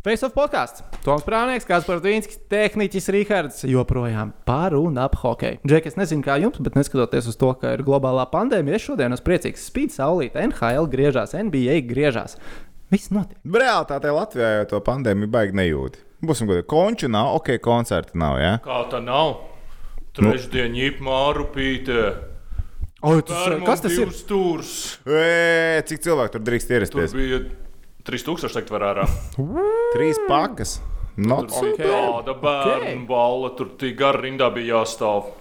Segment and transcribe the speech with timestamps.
[0.00, 0.80] Face of podkāsts.
[1.04, 5.58] Toms Prāvnieks, kāds par Dvīnskis, tehniķis Rihards joprojām par un ap hokeju.
[5.68, 9.12] Džek, es nezinu, kā jums, bet neskatoties uz to, ka ir globālā pandēmija, es šodien
[9.12, 9.66] esmu priecīgs.
[9.68, 12.38] Spīd saulīt, NHL griežās, NBA griežās.
[12.88, 13.36] Viss notiek.
[13.44, 16.00] Realitātē Latvijā jau to pandēmiju baigi nejūti.
[16.24, 18.40] Būsim godīgi, konču nav, ok, koncerta nav.
[18.40, 18.56] Ja?
[18.64, 19.36] Kā tā nav?
[20.16, 22.12] Trešdien ģip mārupīte.
[23.04, 24.16] O, tas, kas tas ir?
[24.16, 24.76] Stūrs.
[25.04, 27.20] E, cik cilvēku tur drīkst Tur ierasties?
[27.20, 27.44] bija
[28.10, 29.08] 3000 teikt var ārā.
[29.96, 30.78] Trīs pakas.
[31.20, 33.06] Not so bija tāda bērnu Ok.
[33.10, 35.32] balla, tur tik gara rindā bija jāstāv.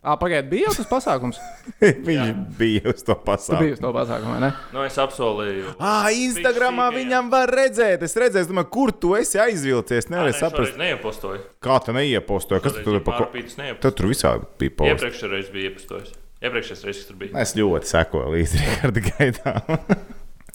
[0.00, 1.36] Ah, pagaidiet, bija jau tas pasākums.
[2.06, 3.58] Viņš bija uz to pasākumu.
[3.66, 4.48] biji uz to pasākumu, vai ne?
[4.72, 5.74] Nu, es apsolīju.
[5.76, 8.06] Ah, Instagramā Viņš viņam var redzēt.
[8.06, 10.08] Es redzēju, es domāju, kur tu esi aizvilcies.
[10.12, 11.42] Nevaru Es saprast, neiepostoju.
[11.60, 12.62] kā tu neiepostoji.
[12.64, 13.28] Kas tu tur pa ko?
[13.82, 14.94] Tad tur visādi bija posts.
[14.94, 16.16] Iepriekšējā reizē bija iepostojis.
[16.40, 17.36] Iepriekšējais reizes tur bija.
[17.44, 19.84] Es ļoti sekoju līdzi Riharda gaitām.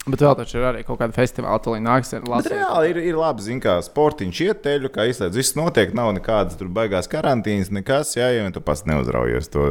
[0.06, 2.60] Bet vēl taču ir arī kaut kāda festivāla, tur nāks ar Latviju.
[2.60, 5.34] reāli ir, ir labi, zin, kā sportiņš iet teļu, kā izslēdz.
[5.40, 9.66] Viss notiek, nav nekādas tur baigās karantīnas, nekas, jā, ja tu pats neuzraujies to.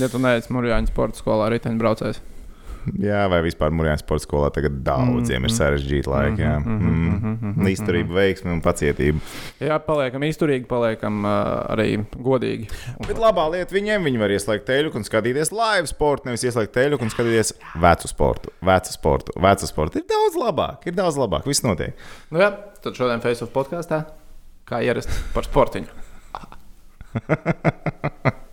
[0.00, 2.22] Ja tu neesi Mūrjāņu sporta skolā, riteņbraucējs.
[3.02, 6.44] Jā, vai vispār Mūrjāņas sporta skolā tagad daudziem ir sarežģīti laiki.
[6.44, 7.66] Jā, mm.
[7.70, 9.20] izturība, veiksme un pacietība.
[9.62, 11.32] Jā, paliekam izturīgi, paliekam uh,
[11.74, 12.70] arī godīgi.
[13.04, 17.00] Bet labā lieta viņiem, viņi var ieslēgt teļu un skatīties live sportu, nevis ieslēgt teļu
[17.04, 20.02] un skatīties vecu sportu, vecu sportu, vecu sportu.
[20.02, 21.96] Ir daudz labāk, ir daudz labāk, viss notiek.
[22.32, 22.52] Nu, jā,
[22.84, 24.04] tad šodien Facebook podkāstā,
[24.68, 25.88] kā ierasts par sportiņu.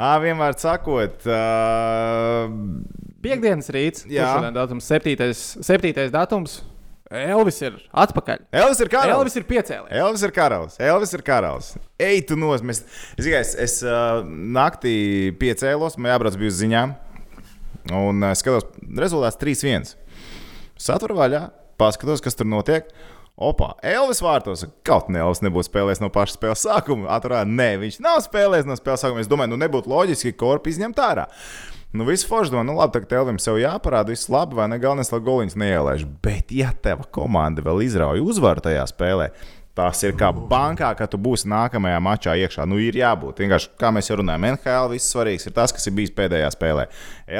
[0.00, 2.46] Ā, vienmēr sakot, uh,
[3.20, 4.32] Piektdienas rīts, Jā.
[4.54, 5.34] datums, 7.
[5.60, 6.06] 7.
[6.14, 6.60] datums.
[7.10, 8.44] Elvis ir atpakaļ.
[8.54, 9.16] Elvis ir karalis.
[9.18, 9.92] Elvis ir piecēlies.
[9.98, 10.76] Elvis ir karalis.
[10.78, 11.70] Elvis ir karalis.
[11.98, 12.62] Ej, tu nos.
[12.62, 12.84] Mēs,
[13.18, 14.94] es tikai es, es uh, naktī
[15.40, 16.94] piecēlos, man jābrauc bija uz ziņām.
[17.98, 18.68] Un uh, skatos,
[19.02, 19.90] rezultāts 3-1.
[20.80, 21.48] Satver vaļā,
[21.82, 22.86] paskatos, kas tur notiek.
[23.40, 24.66] Opa, Elvis vārtos.
[24.84, 27.08] Kaut ne Elvis nebūtu spēlējis no paša spēles sākuma.
[27.16, 29.22] Atrā, nē, viņš nav spēlējis no spēles sākuma.
[29.24, 31.24] Es domāju, nu nebūtu loģiski, korpu izņemt ārā.
[31.96, 34.76] Nu, viss forši domā, nu labi, tagad Elvis sev jāparāda, viss labi, vai ne?
[34.78, 36.04] Galvenais, lai goliņš neielaiž.
[36.22, 39.30] Bet, ja tava komanda vēl izrauj uzvaru tajā spēlē,
[39.80, 42.66] tas ir kā bankā, ka tu būsi nākamajā mačā iekšā.
[42.68, 43.40] Nu, ir jābūt.
[43.40, 46.84] Vienkārši, kā mēs jau runājam, NHL viss svarīgs ir tas, kas ir bijis pēdējā spēlē.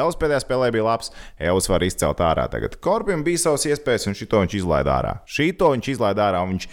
[0.01, 2.49] Elvis pēdējā spēlē bija labs, Elvis var izcelt ārā.
[2.53, 5.15] Tagad Korbim bija savas iespējas, un šito viņš izlaida ārā.
[5.29, 6.69] Šito viņš izlaida ārā, un viņš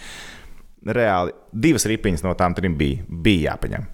[0.98, 3.86] reāli divas ripiņas no tām trim bija, bija jāpaņem.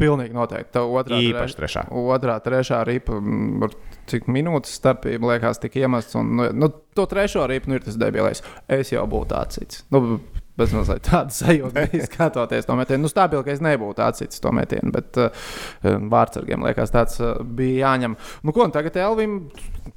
[0.00, 0.70] Pilnīgi noteikti.
[0.72, 1.82] Tā otrā, Īpaši tre- trešā.
[1.92, 3.66] Otrā, trešā ripa, mm,
[4.08, 6.16] cik minūtes starpība liekas, tika iemests.
[6.16, 8.40] Un, nu, nu, to trešo ripu nu, ir tas debilais.
[8.72, 9.84] Es jau būtu atsits.
[9.92, 10.20] Nu,
[10.56, 13.04] Bez mazliet tāda sajūta, bija skatoties to metienu.
[13.04, 15.50] Nu, stabili, ka es nebūtu atsits to metienu, bet uh,
[15.84, 18.16] vārdsargiem liekas, tāds uh, bija jāņem.
[18.46, 19.38] Nu, ko, tagad Elvim,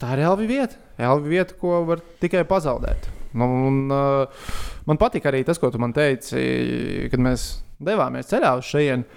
[0.02, 0.80] tā ir Elvi vieta.
[1.00, 3.08] Elvi vieta, ko var tikai pazaudēt.
[3.40, 4.54] Nu, un, uh,
[4.90, 7.50] man patīk arī tas, ko tu man teici, kad mēs
[7.80, 9.08] devāmies ceļā uz šejienu.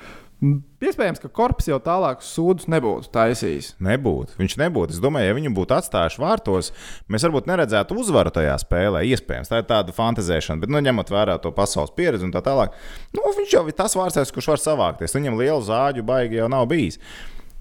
[0.43, 3.69] Iespējams, ka korpus jau tālāk sūdus nebūtu taisījis.
[3.87, 4.35] Nebūtu.
[4.41, 4.97] Viņš nebūtu.
[4.97, 6.73] Es domāju, ja viņu būtu atstājuši vārtos,
[7.07, 9.05] mēs varbūt neredzētu uzvaru tajā spēlē.
[9.07, 12.75] Iespējams, tā ir tāda fantazēšana, bet, nu, ņemot vērā to pasaules pieredzi un tā tālāk,
[13.15, 15.15] nu, viņš jau ir tas vārdsargs, kurš var savākties.
[15.15, 16.99] Viņam lielu zāģu baigi jau nav bijis.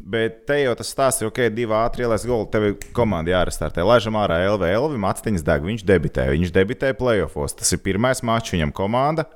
[0.02, 2.48] Bet te jau tas stāsts ir, ok, divi ātri ielaists goli.
[2.50, 3.86] Tev ir komanda jārestartē.
[3.86, 5.68] Laižam ārā LV, LV, Matsatiņas deg.
[5.70, 6.26] Viņš debitē.
[6.34, 7.54] Viņš debitē playoffs.
[7.60, 9.28] Tas ir pirmais mačs, viņam komanda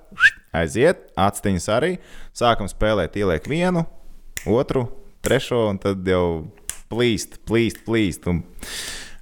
[0.61, 1.95] aiziet, atstiņas arī.
[2.35, 3.85] Sākam spēlēt, ieliek vienu,
[4.49, 4.87] otru,
[5.25, 6.25] trešo, un tad jau
[6.91, 8.27] plīst, plīst, plīst.
[8.29, 8.43] Un,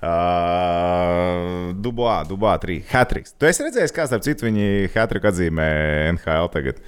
[0.03, 2.57] uh, Dubā, Dubā.
[2.91, 3.35] Hatriks.
[3.39, 5.69] Tu esi redzējis, kā starp citu viņi Hatriku atzīmē
[6.13, 6.83] NHL tagad?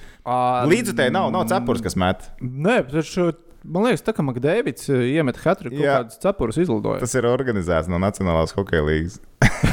[0.70, 2.28] Līdzi te nav, nav cepures, kas met.
[2.42, 3.30] Nē, taču,
[3.64, 7.00] man liekas, tā kā Makdēvids iemet hatru, kaut kādas cepures izlidoja.
[7.04, 9.20] Tas ir organizēts no Nacionālās hokeja līnijas.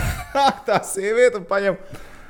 [0.67, 1.77] Tā sieviete paņem.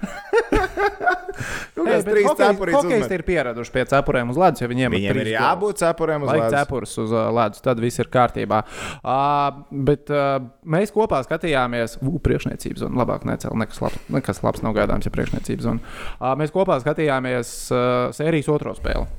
[1.73, 5.29] Kaut kāds trīs cepurītes Hokejs ir pieraduši pie cepurēm uz ledus, ja viņiem Viņiem ir
[5.33, 6.53] jābūt cepurēm uz Lai ledus.
[6.59, 8.61] cepures uz ledus, tad viss ir kārtībā.
[9.01, 10.37] Uh, bet uh,
[10.75, 13.01] mēs kopā skatījāmies, uh, priekšniecības zonu.
[13.01, 15.97] Labāk necēl, nekas labs, nekas labs nav gaidāms, ja priekšniecības zona.
[16.19, 17.83] Uh, mēs kopā skatījāmies uh,
[18.15, 19.09] sērijas otro spēli,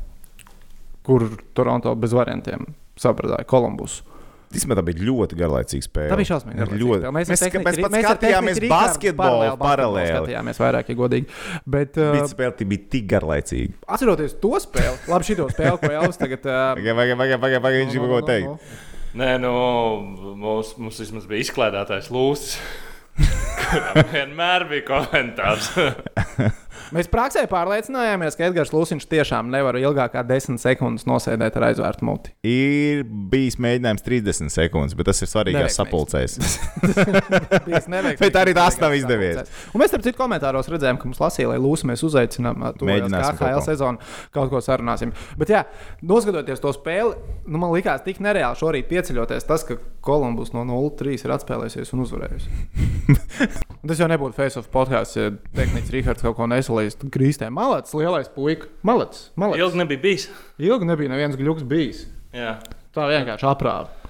[1.06, 1.28] kur
[1.58, 2.70] Toronto bez variantiem
[3.00, 4.13] sabradāja Kolumbusu.
[4.54, 6.10] Īstenībā tā bija ļoti garlaicīga spēle.
[6.12, 6.66] Tā bija šausmīga.
[6.70, 7.00] Ļoti.
[7.00, 7.12] spēle.
[7.16, 10.14] Mēs, mēs, tehniķi- mēs pat mēs skatījāmies basketbolu paralēli.
[10.14, 11.26] Skatījāmies vairāk, ja godīgi.
[11.66, 13.74] Bet, uh, Bija spēle, bija tik garlaicīga.
[13.88, 16.46] atceroties to spēli, labi, šito spēli, ko Elvis tagad.
[16.46, 18.74] Uh, Pagaid, pagaid, pagaid, pagaid, pagaid, viņš jau nu, ko teikt.
[19.14, 19.50] Nē, nu,
[20.34, 22.56] mums, mums vismaz bija izklaidētājs lūsis.
[23.64, 25.68] Kuram vienmēr bija komentārs.
[26.94, 32.06] Mēs praksē pārliecinājāmies, ka Edgars Lūsiņš tiešām nevar ilgāk kā 10 sekundes nosēdēt ar aizvērtu
[32.06, 32.30] muti.
[32.46, 33.02] Ir
[33.32, 36.38] bijis mēģinājums 30 sekundes, bet tas ir svarīgās sapulcēs.
[38.20, 39.50] Bet arī tas nav izdevies.
[39.74, 43.64] Un mēs tam citu komentāros redzējām, ka mums lasīja, lai Lūsu mēs uzaicinām to KL
[43.64, 43.98] sezonu,
[44.34, 45.10] kaut ko sarunāsim.
[45.40, 45.64] Bet, jā,
[46.06, 47.16] noskatoties to spēli,
[47.48, 52.04] nu, man likās tik nereāli šorīt pieceļoties tas, ka Kolumbus no 0-3 ir atspēlējusies un
[52.04, 52.54] uzvarējusi.
[53.88, 56.48] Tas jau nebūtu face of podkāsts, ja tehnicis Rīgards kaut ko
[56.84, 57.12] nesalīs.
[57.14, 58.68] Grīstē, malāts, lielais puika.
[58.86, 59.28] Malāts.
[59.36, 60.28] Ilgi nebija bijis.
[60.58, 62.06] Ilgi nebija neviens gluks bijis.
[62.34, 62.58] Jā.
[62.94, 64.03] Tā vienkārši aprāva.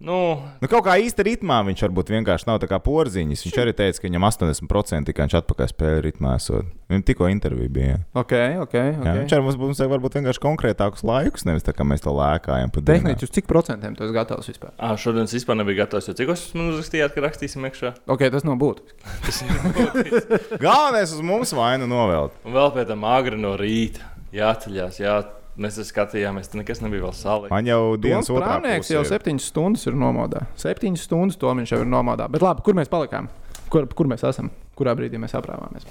[0.00, 0.16] Nu,
[0.62, 3.42] Nu, kaut kā īsti ritmā viņš varbūt vienkārši nav tā kā porziņš.
[3.46, 6.34] Viņš arī teica, ka viņam 80% tikai viņš atpakaļ spēlē ritmā.
[6.40, 6.68] Esot.
[6.88, 7.98] Viņam tikko intervija bija.
[8.16, 8.32] Ok,
[8.64, 8.76] ok.
[8.78, 9.18] Jā, okay.
[9.18, 12.72] viņš arī mums, vajag varbūt vienkārši konkrētākus laikus, nevis tā kā mēs to lēkājam.
[12.80, 14.72] Tehniski uz cik procentiem tu esi gatavs vispār?
[14.80, 16.08] ā, šodien es vispār nebiju gatavs.
[16.08, 17.92] jo Cik jūs man uzrakstījāt, ka rakstīsim iekšā?
[18.10, 18.96] Ok, tas nav būtiski.
[19.26, 20.40] Tas ir būtiski.
[20.64, 22.40] Galvenais uz mums vainu novelt.
[22.48, 25.02] Un vēl pēc tam agri no rīta jāceļās.
[25.02, 25.20] Jā.
[25.60, 27.52] Mēs skatījāmies, tur nekas nebija vēl salīdzināms.
[27.52, 29.08] Man jau dienas otrā pusē jau ir.
[29.10, 30.46] septiņas stundas ir nomodā.
[30.60, 32.30] Septiņas stundas to viņš jau ir nomodā.
[32.32, 33.28] Bet labi, kur mēs palikām?
[33.72, 34.48] Kur, kur mēs esam?
[34.78, 35.84] Kurā brīdī mēs aprāvāmies?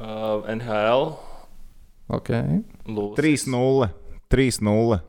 [0.00, 1.10] Uh, NHL.
[2.16, 2.32] Ok.
[2.88, 3.20] Lūdzu.
[3.20, 3.90] 3-0.
[4.32, 5.00] 3-0.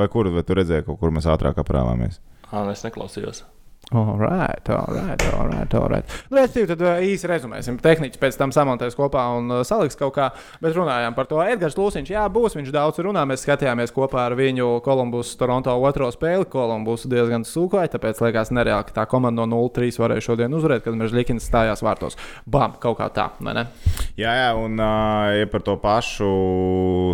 [0.00, 2.18] Vai kur vai tu redzēji, kaut kur mēs ātrāk aprāvāmies?
[2.50, 3.44] Ah, es neklausījos.
[3.90, 5.74] Alright, alright, alright.
[5.74, 6.12] alright.
[6.30, 7.80] Nu, respektīvi, tad uh, īsi rezumēsim.
[7.82, 10.28] Tehniski pēc tam samontēs kopā un uh, saliks kaut kā.
[10.62, 11.40] Bet runājām par to.
[11.42, 12.54] Edgars Lūsiņš, jā, būs.
[12.54, 13.24] Viņš daudz runā.
[13.26, 16.46] Mēs skatījāmies kopā ar viņu Kolumbus Toronto otro spēli.
[16.52, 20.98] Kolumbus diezgan sūkoja, tāpēc liekas nereāli, ka tā komanda no 0-3 varēja šodien uzvarēt, kad
[21.00, 22.18] Mežģīkins stājās vārtos.
[22.46, 23.66] Bam, kaut kā tā, vai ne?
[24.14, 26.30] Jā, jā, un uh, ja par to pašu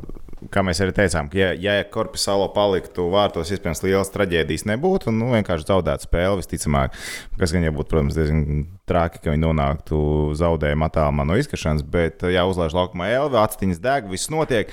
[0.52, 5.20] kā mēs arī teicām, ka, ja, ja Korpusālo paliktu vārtos, iespējams, lielas traģēdijas nebūtu, un
[5.22, 6.96] nu, vienkārši zaudētu spēli visticamāk.
[7.40, 9.98] Kas gan jau būtu, protams, diezgan traki, ka viņi nonāktu
[10.38, 14.72] zaudējuma attālumā no izkašanas, bet, jā, uzlaiž laukumā Elvi, atstīņas deg, viss notiek.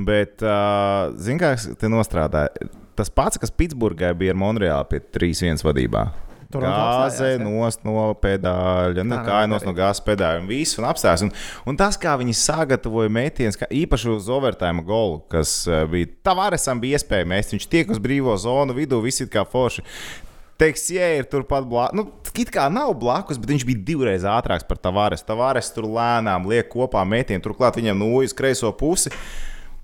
[0.00, 2.46] Bet, zināmā mērā, te nostrādā
[2.98, 6.06] tas pats, kas Pitsburgā bija ar Monreālu pie 3-1 vadībā.
[7.38, 7.44] Ja?
[7.44, 11.24] nost no pedāļa, nu, Tā kā nav nost no gāzes pedāļa un viss un apstājās.
[11.26, 11.32] Un,
[11.68, 17.00] un tas, kā viņi sagatavoja metienus, īpaši uz overtime golu, kas eh, bija Tavaresam bija
[17.00, 19.86] iespēja mest, viņš tiek uz brīvo zonu vidū, visi kā forši.
[20.62, 22.04] Teiks, ja ir turpat blakus, nu,
[22.38, 25.24] it kā nav blakus, bet viņš bija divreiz ātrāks par Tavares.
[25.26, 29.10] Tavares tur lēnām liek kopā metienu, turklāt viņam nūjas kreiso pusi.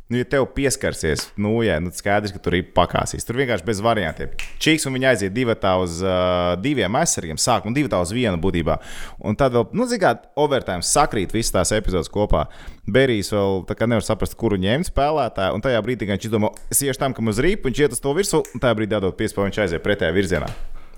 [0.08, 3.26] Nu, ja tev pieskarsies, nu, jā, nu, skaidrs, ka tur ir pakāsīs.
[3.28, 4.30] Tur vienkārši bez variantiem.
[4.56, 8.78] Čiks un viņa aiziet divi uz uh, diviem aizsargiem, sākumā divi uz vienu būtībā.
[9.20, 12.46] Un tad vēl, nu, zināt, overtime sakrīt visas tās epizodes kopā.
[12.88, 15.58] Berijs vēl nevar saprast, kuru ņemt spēlētāju.
[15.58, 18.00] Un tajā brīdī, kad viņš izdomā, es iešu tam, kam uz rīpu, viņš iet uz
[18.00, 20.48] to virsmu, un tajā brīdī dodot piespēju, viņš aiziet pretējā virzienā.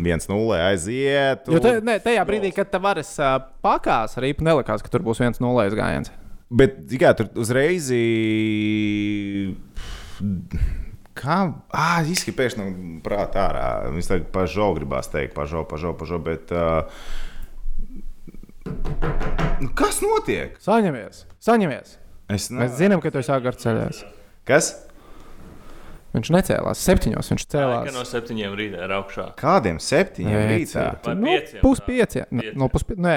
[0.00, 1.50] 1-0 aiziet.
[1.50, 5.02] Jo un- te, ne, tajā brīdī, kad tev varas uh, pakās, arī nelikās, ka tur
[5.02, 6.14] būs viens nulles gājiens.
[6.50, 7.86] Bet, kā tur uzreiz.
[11.20, 11.36] Kā?
[11.70, 13.66] Ah, izskatās, pēkšņi no prātā ārā.
[13.94, 16.18] Viņš tagad pažo gribās teikt, pažo, pažo, pažo.
[16.26, 16.90] Bet, uh...
[19.62, 20.58] nu, kas notiek?
[20.64, 21.98] Saņemies, saņemies.
[22.30, 24.04] Es Mēs zinām, ka tu esi agars ceļās.
[24.46, 24.74] Kas?
[26.10, 27.84] Viņš necēlās septiņos, viņš cēlās.
[27.86, 29.26] kā no septiņiem rītā ir augšā.
[29.38, 30.86] Kādiem septiņiem rītā?
[31.04, 31.26] Vai Nu.
[31.86, 32.26] Pieciem.
[32.58, 32.68] No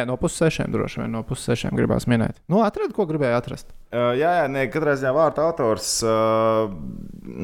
[0.10, 1.12] no pussešiem droši vien.
[1.16, 2.38] No pussešiem gribās minēt.
[2.52, 3.74] Nu, atradu, ko gribēju atrast.
[3.94, 6.66] Uh, jā, jā, nē, katrā ziņā vārta autors uh,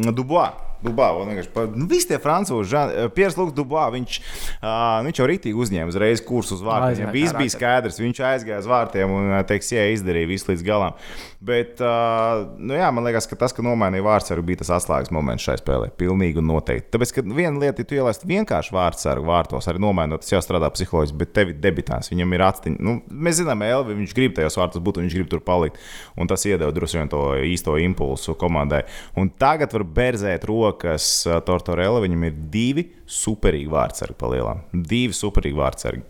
[0.10, 0.66] Dubois.
[0.80, 4.20] Dubā, vienkārši pa, nu, visi tie frančūzi, Piers Lukas Dubā, viņš,
[4.62, 7.02] uh, viņš jau rītīgi uzņēma uzreiz kursu uz vārtiem.
[7.02, 10.96] Viņam viss bija skaidrs, viņš aizgāja uz vārtiem un, teiks, jā, izdarīja visu līdz galam.
[11.44, 15.44] Bet, uh, nu, jā, man liekas, ka tas, ka nomainīja vārdsargu, bija tas atslēgas moments
[15.50, 15.92] šai spēlē.
[16.00, 16.88] Pilnīgi noteikti.
[16.96, 20.72] Tāpēc, ka viena lieta, ja tu ielaisti vienkārši vārdsargu vārtos, arī nomainot, tas jau strādā
[20.76, 22.80] psiholoģiski, bet tev ir debitāns, viņam ir atstiņa.
[22.88, 25.80] Nu, mēs zinām, Elvi, viņš grib tajos vārtos būt, un viņš grib tur palikt.
[26.20, 28.84] Un tas iedeva droši vien to īsto impulsu komandai.
[29.20, 32.02] Un tagad var berzēt rokas ā, Tortorella.
[32.04, 34.64] Viņam ir divi superīgi vārdsargi palielām.
[34.74, 36.06] Divi superīgi vārdsargi.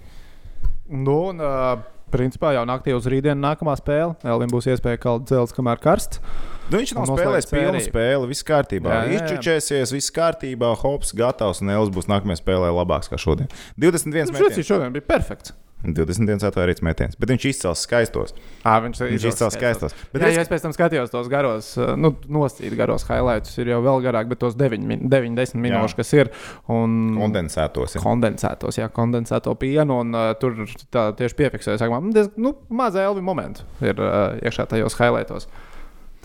[0.89, 1.81] Nu, un, uh,
[2.13, 4.15] principā jau naktī uz rītdienu nākamā spēle.
[4.25, 6.21] Elvim būs iespēja kalt dzelzs, kamēr karsts.
[6.69, 8.99] Nu, viņš nav spēlējis pilnu spēli, viss kārtībā.
[9.15, 13.49] Izčučēsies, viss kārtībā, hops, gatavs, un Elvis būs nākamajā spēlē labāks kā šodien.
[13.81, 14.69] 21 Šis metiens.
[14.69, 15.55] šodien bija perfekts.
[15.83, 18.33] 21 atvērts metiens, bet viņš izcels skaistos.
[18.67, 19.93] À, viņš Viņš izcels skaistos.
[20.11, 23.67] Bet jā, es- ja es pēc tam skatījos tos garos, nu, nostīt garos highlights, ir
[23.71, 26.29] jau vēl garāk, bet tos 9, 10 minūšu, kas ir.
[26.67, 27.95] Un, Kondensētos.
[27.95, 28.01] ja.
[28.03, 29.99] kondensētos, jā, kondensēto pienu.
[30.01, 30.53] Un, uh, tur
[30.91, 35.47] tā tieši piefiksēja, ka diezgan nu, maza elvi momentu ir uh, iekšā tajos highlightos.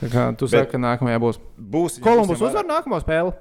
[0.01, 1.39] Tā kā tu Bet- saki, ka nākamajā būs.
[1.57, 3.33] Būs Kolumbus uzvar nākamo spēli.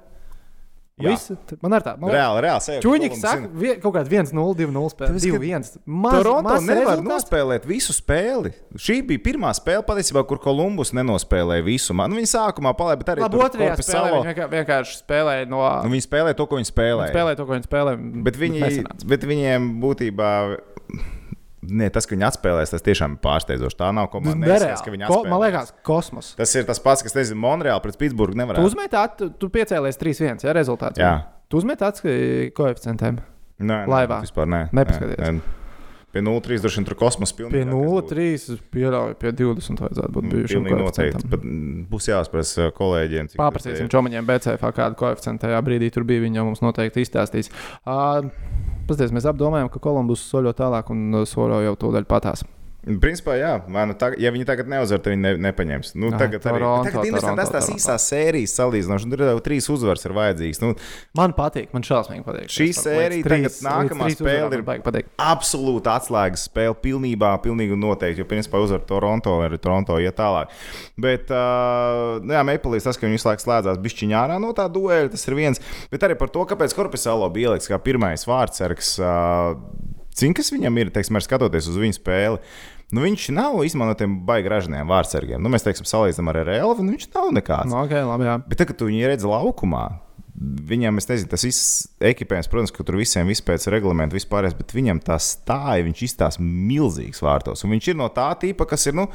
[0.94, 1.96] T- man ir tā.
[1.98, 2.62] Man Reāli, reāli.
[2.62, 5.08] sajūta, Kolumbus saka, vie- kaut kāda 1-0, 2-0 spēle.
[5.10, 5.78] Tāpēc, ka 2-1.
[5.90, 8.52] Maz, Toronto nevar nospēlēt visu spēli.
[8.78, 11.96] Šī bija pirmā spēle, patiesībā, kur Kolumbus nenospēlēja visu.
[11.98, 15.48] Man viņa sākumā palēja, bet arī Labi, tur otrajā spēlē Salo- viņi vienkār- vienkārši spēlēja
[15.50, 15.64] no.
[15.82, 17.10] Nu, viņi spēlēja to, ko viņi spēlēja.
[17.10, 18.22] Spēlēja to, ko viņi spēlēja.
[18.22, 19.08] Bet, viņi, nesanāca.
[19.08, 20.30] bet viņiem būtībā.
[21.70, 23.78] Ne, tas, ka viņi atspēlēs, tas tiešām ir pārsteidzoši.
[23.80, 24.40] Tā nav komanda.
[24.42, 24.70] Nereāli.
[24.70, 25.30] Neizskatās, ka Ko, atspēlēs.
[25.32, 26.30] man liekas, kosmos.
[26.38, 30.00] Tas ir tas pats, kas, nezinu, Monreāli pret Pitsburgu nevar Tu uzmeti, at, tu, piecēlies
[30.00, 31.00] 3-1, ja rezultāts.
[31.00, 31.14] Jā.
[31.48, 33.20] Tu atskaņu koeficientiem.
[33.60, 34.22] Nē, nē, Laivā.
[34.24, 34.64] Vispār nē.
[34.74, 35.20] Nepaskaties.
[35.20, 35.63] Nē, nē.
[36.14, 37.58] Pie 0,3 droši vien tur kosmos pilnīgi.
[37.58, 41.28] Pie 0-3 pieļauju, pie 20 vajadzētu būt Mm, Pilnīgi noteikti.
[41.32, 43.32] Pat mm, būs jāspriež kolēģiem.
[43.32, 46.22] cik Paprasīsim čomaņiem BCF, kādu koeficientu tajā brīdī tur bija.
[46.24, 47.50] Viņi jau mums noteikti izstāstīs.
[47.84, 48.30] Uh,
[48.84, 52.44] Paskatieties, mēs apdomājam, ka Kolumbus soļo tālāk un uh, soļo jau tūdaļ patās.
[52.84, 55.94] Principā, jā, vai nu tag, ja viņi tagad neuzvar, tad viņi ne, nepaņems.
[55.96, 59.08] Nu, Ai, tagad arī Toronto, tagad interesanti, Toronto, tas tās īsās sērijas salīdzinoši.
[59.14, 60.60] Tur jau trīs uzvaras ir vajadzīgas.
[60.60, 60.74] Nu,
[61.16, 62.50] Man patīk, man šausmīgi patīk.
[62.52, 68.20] Šī sērija tagad nākamā spēle ir- man absolūti atslēgas spēle, pilnībā, pilnīgi noteikti.
[68.20, 70.52] Jo, principā, uzvar Toronto, arī Toronto iet tālāk.
[71.00, 74.68] Bet, uh, nu, jā, Mapleīs tas, ka viņi visu laiku slēdzās bišķiņā ārā no tā
[74.68, 75.60] dueļa, tas ir viens.
[75.90, 78.98] Bet arī par to, kāpēc Korpusālo bija ieliks kā pirmais vārdsargs.
[79.00, 79.56] Uh,
[80.14, 82.38] Cik kas viņam ir, teiksim, ar skatoties uz viņu spēli?
[82.92, 85.42] Nu, viņš nav izmantotiem baigi ražīgiem vārdsargiem.
[85.42, 87.70] Nu, mēs teiksim, salīdzinām ar Relvu, nu, viņš nav nekāds.
[87.70, 88.38] Nu, okay, labi, jā.
[88.44, 89.84] Bet tagad, kad viņi redz laukumā,
[90.68, 91.70] viņam, es nezinu, tas viss
[92.02, 96.44] ekipējums, protams, ka tur visiem viss pēc reglamenta vispārējais, bet viņam tā stāja, viņš izstāsta
[96.44, 97.64] milzīgs vārtos.
[97.64, 98.98] Un viņš ir no tā tipa, kas ir.
[98.98, 99.08] Nu,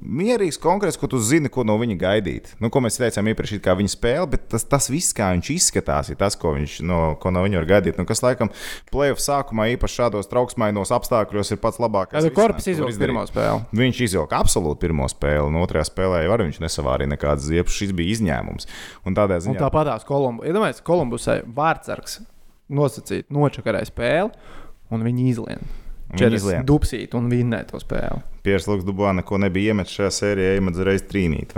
[0.00, 2.50] mierīgs kongress, kur tu zini, ko no viņa gaidīt.
[2.60, 6.10] Nu, ko mēs teicām iepriekš, kā viņa spēle, bet tas, tas viss, kā viņš izskatās,
[6.12, 7.96] ir tas, ko, viņš, no, ko no viņa var gaidīt.
[8.00, 8.52] Nu, kas, laikam,
[8.92, 12.26] plēsoņa sākumā, īpaši šādos trauksmainos apstākļos, ir pats labākais.
[12.26, 13.64] Tad korpus izvilka pirmo spēli.
[13.80, 17.76] Viņš izvilka absolūti pirmo spēli, un otrajā spēlē jau viņš nesavārīja nekādas ziepes.
[17.76, 18.68] Šis bija izņēmums.
[19.08, 19.56] Un tādā ziņā.
[19.56, 22.20] Un tāpatās Kolumbus, iedomājieties, Kolumbusai vārdsargs
[22.76, 24.46] nosacīja nočakarēja spēli,
[24.92, 25.85] un viņi izlēma.
[26.20, 28.22] 4 dubsīt un vinnēt to spēli.
[28.46, 31.56] Pieris Lūks Dublā neko nebija iemetis šajā sērijā, iemetis reiz trīnīt.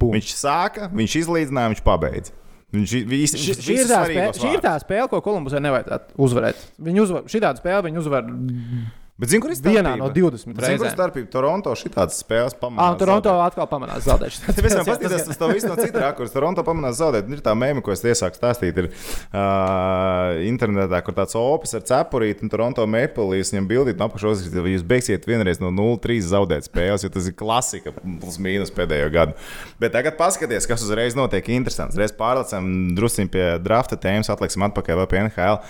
[0.00, 2.34] Viņš sāka, viņš izlīdzināja, viņš pabeidza.
[2.74, 6.62] Viņš visi, šis, šis ir tā spēle, šī ir tā spēle, ko Kolumbusai nevajadzētu uzvarēt.
[6.82, 8.30] Viņa uzvar, šī tāda spēle viņa uzvar
[9.14, 9.98] Bet zini, kur ir vienā starpība?
[10.00, 10.90] no 20 Zini, kur ir reizēm.
[10.96, 11.28] starpība?
[11.30, 12.94] Toronto šitādas spēles Ah, pamanās.
[12.96, 14.56] un Toronto atkal pamanās zaudēšanas.
[14.58, 16.32] Mēs varam paskatīties uz to visu no citas rakursas.
[16.34, 17.28] Toronto pamanās zaudēt.
[17.30, 18.80] Ir tā mēmija, ko es iesāku stāstīt.
[18.82, 24.48] Ir uh, internetā, kur tāds opis ar cepurīti un Toronto Maplīs viņam bildīt no apakšas,
[24.50, 29.12] ka jūs beigsiet vienreiz no 0-3 zaudēt spēles, jo tas ir klasika plus mīnus pēdējo
[29.14, 29.38] gadu.
[29.78, 31.94] Bet tagad paskatieties, kas uzreiz notiek interesants.
[32.00, 32.66] Reiz pārlecam
[32.98, 35.60] drusciņ pie drafta tēmas, atliksim atpakaļ pie NHL.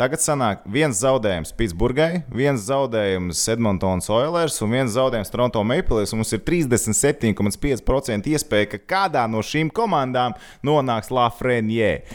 [0.00, 6.14] Tagad sanāk viens zaudējums Pitsburgai, viens zaudējums Edmontonas Oilers un viens zaudējums Toronto Maple Leafs.
[6.16, 10.32] Mums ir 37,5% iespēja, ka kādā no šīm komandām
[10.64, 12.08] nonāks Lafreniere.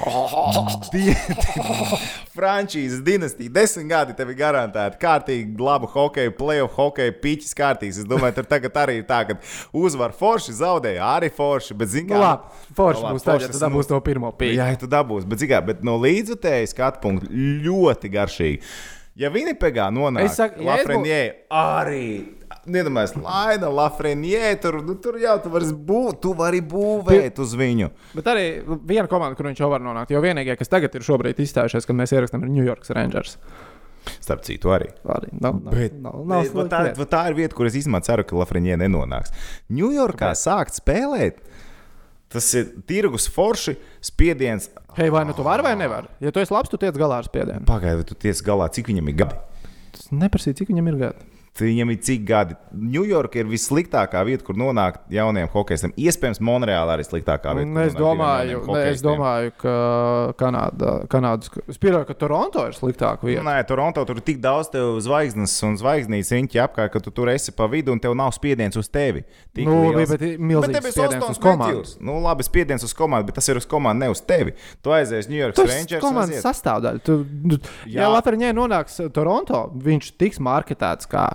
[2.37, 4.97] Frančīzes dinastija, desmit gadi tev ir garantēti.
[5.01, 8.01] Kārtīgi, labu hokeju, playoff hokeju, piķis kārtīgs.
[8.01, 9.37] Es domāju, tur tagad arī ir tā, ka
[9.77, 11.77] uzvar forši, zaudēja arī forši.
[11.77, 14.59] Bet, zin, Nu, labi, forši Nu, labi, būs forši tu tas dabūsi to pirmo pīļu.
[14.59, 17.29] Jā, tu dabūsi, bet, zikā, bet no līdzutējas skatu punkta
[17.67, 18.61] ļoti garšīgi.
[19.17, 20.77] Ja Vinipegā nonāk saku, ja
[21.49, 22.07] arī.
[22.67, 27.87] Iedomājieties, Laina, Lafreniere, tur, nu, tur jau tu vari, bū, tu vari būvēt uz viņu.
[28.17, 28.43] Bet arī
[28.87, 30.11] viena komanda, kur viņš jau var nonākt.
[30.11, 33.37] Jo vienīgie, kas tagad ir šobrīd izstājušies, kad mēs ierakstām, ir New York Rangers.
[34.19, 34.89] Starp citu, arī.
[35.07, 38.27] Arī nav, nav, Bet, nav, nav, nav tā, tā ir vieta, kur es īstenībā ceru,
[38.27, 39.33] ka Lafreniere nenonāks.
[39.73, 41.41] Ņujorkā sākt spēlēt.
[42.33, 44.67] Tas ir tirgus forši, spiediens.
[44.97, 46.09] Hei, vai nu tu vari vai nevari?
[46.23, 47.63] Ja tu esi labs, tu tiec galā ar spiedienu.
[47.69, 49.39] Pagaidiet, tu tiec galā, cik viņam ir gadi.
[49.95, 51.27] Tas neprasīja, cik viņam ir gadi.
[51.57, 52.55] Viņam ir cik gadi.
[52.77, 55.93] Ņujorka ir vissliktākā vieta, kur nonākt jauniem hokeistiem.
[55.97, 57.71] Iespējams, Monreālā arī sliktākā vieta.
[57.73, 59.73] Kur Es domāju, ne, es domāju, ka
[60.37, 63.43] Kanāda, Kanādas, es pieņemu, ka Toronto ir sliktāka vieta.
[63.47, 64.69] Nē, Toronto tur ir tik daudz
[65.05, 68.77] zvaigznes un zvaigznītes riņķi apkārt, ka tu tur esi pa vidu un tev nav spiediens
[68.77, 69.23] uz tevi.
[69.57, 70.11] Tik Nu, liels.
[70.13, 71.83] bet milzīgs ir spiediens uz komandu.
[72.03, 74.53] Nu, labi, spiediens uz komandu, bet tas ir uz komandu, ne uz tevi.
[74.83, 76.01] Tu aizies New York Tas ir Rangers.
[76.03, 77.01] komandas sastāvdaļa.
[77.03, 77.17] Tu,
[77.55, 77.59] tu,
[77.89, 78.11] ja Jā.
[78.13, 81.25] Latvijā nonāks Toronto, viņš tiks marketēts kā.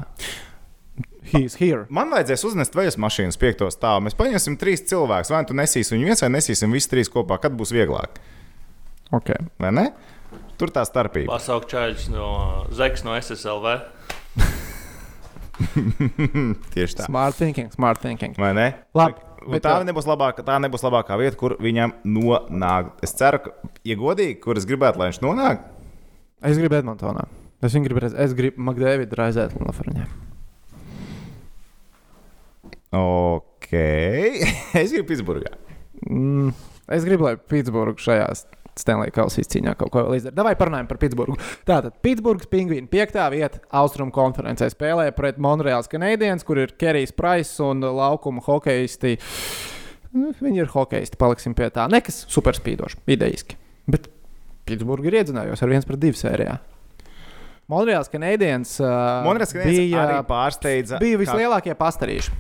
[1.93, 4.05] Man vajadzēs uznest veļas mašīnas piekto stāvu.
[4.07, 5.33] Mēs paņemsim trīs cilvēkus.
[5.33, 7.39] Vai tu nesīsi viņu viens, vai nesīsim visi trīs kopā.
[7.41, 8.21] Kad būs vieglāk?
[9.13, 9.41] Okay.
[9.63, 9.87] Vai ne?
[10.61, 11.33] Tur tā starpība.
[11.33, 12.29] Pasaukt čaļus no
[12.75, 13.77] Zeks no SSLV.
[16.75, 17.09] Tieši tā.
[17.09, 18.37] Smart thinking, smart thinking.
[18.41, 18.69] Vai ne?
[18.97, 22.97] Labi, bet, tā, nebūs labākā, tā nebūs labākā vieta, kur viņam nonāk.
[23.05, 25.69] Es ceru, ka, ja godīgi, kur es gribētu, lai viņš nonāk,
[26.43, 27.23] Es gribu Edmontonā.
[27.63, 28.19] Es viņu gribu redzēt.
[28.25, 30.07] Es gribu Makdēvidu raizēt un Lafrņā.
[32.99, 33.69] ok.
[34.83, 35.55] es gribu Pitsburgā.
[36.09, 36.51] Mm,
[36.93, 38.45] es gribu, lai Pitsburgā šajās
[38.79, 40.37] Stanley Kausa izcīņā kaut ko vēl izdarīt.
[40.39, 41.37] Davai parunājam par Pitsburgu.
[41.69, 47.61] Tātad Pitsburgas pingvīni piektā vieta Austrumu konferencē spēlē pret Monreāls Canadiens, kur ir Kerijs Price
[47.65, 49.19] un laukuma hokeisti.
[50.13, 51.87] Nu, Viņi ir hokeisti, paliksim pie tā.
[51.93, 53.61] Nekas superspīdošs, idejiski.
[53.93, 54.09] Bet
[54.69, 56.59] Pitsburgā ir iedzinājos ar viens pret divu sērijā.
[57.71, 62.35] Monreāls Canadiens uh, Monreāls Canadiens arī pārsteidza, bija vislielākie pastarīši.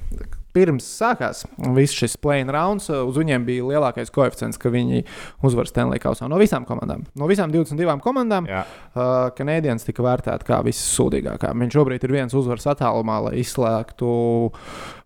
[0.52, 2.18] Pirms sākās viss šis
[2.52, 5.04] rounds, uh, uz viņiem bija lielākais koeficients, ka viņi
[5.42, 7.06] uzvar Stanley Kausā no visām komandām.
[7.16, 8.64] No visām 22 komandām Jā.
[8.94, 11.54] uh, Canadiens tika vērtēts kā vissūdīgākā.
[11.56, 14.52] Viņš šobrīd ir viens uzvaras attālumā, lai izslēgtu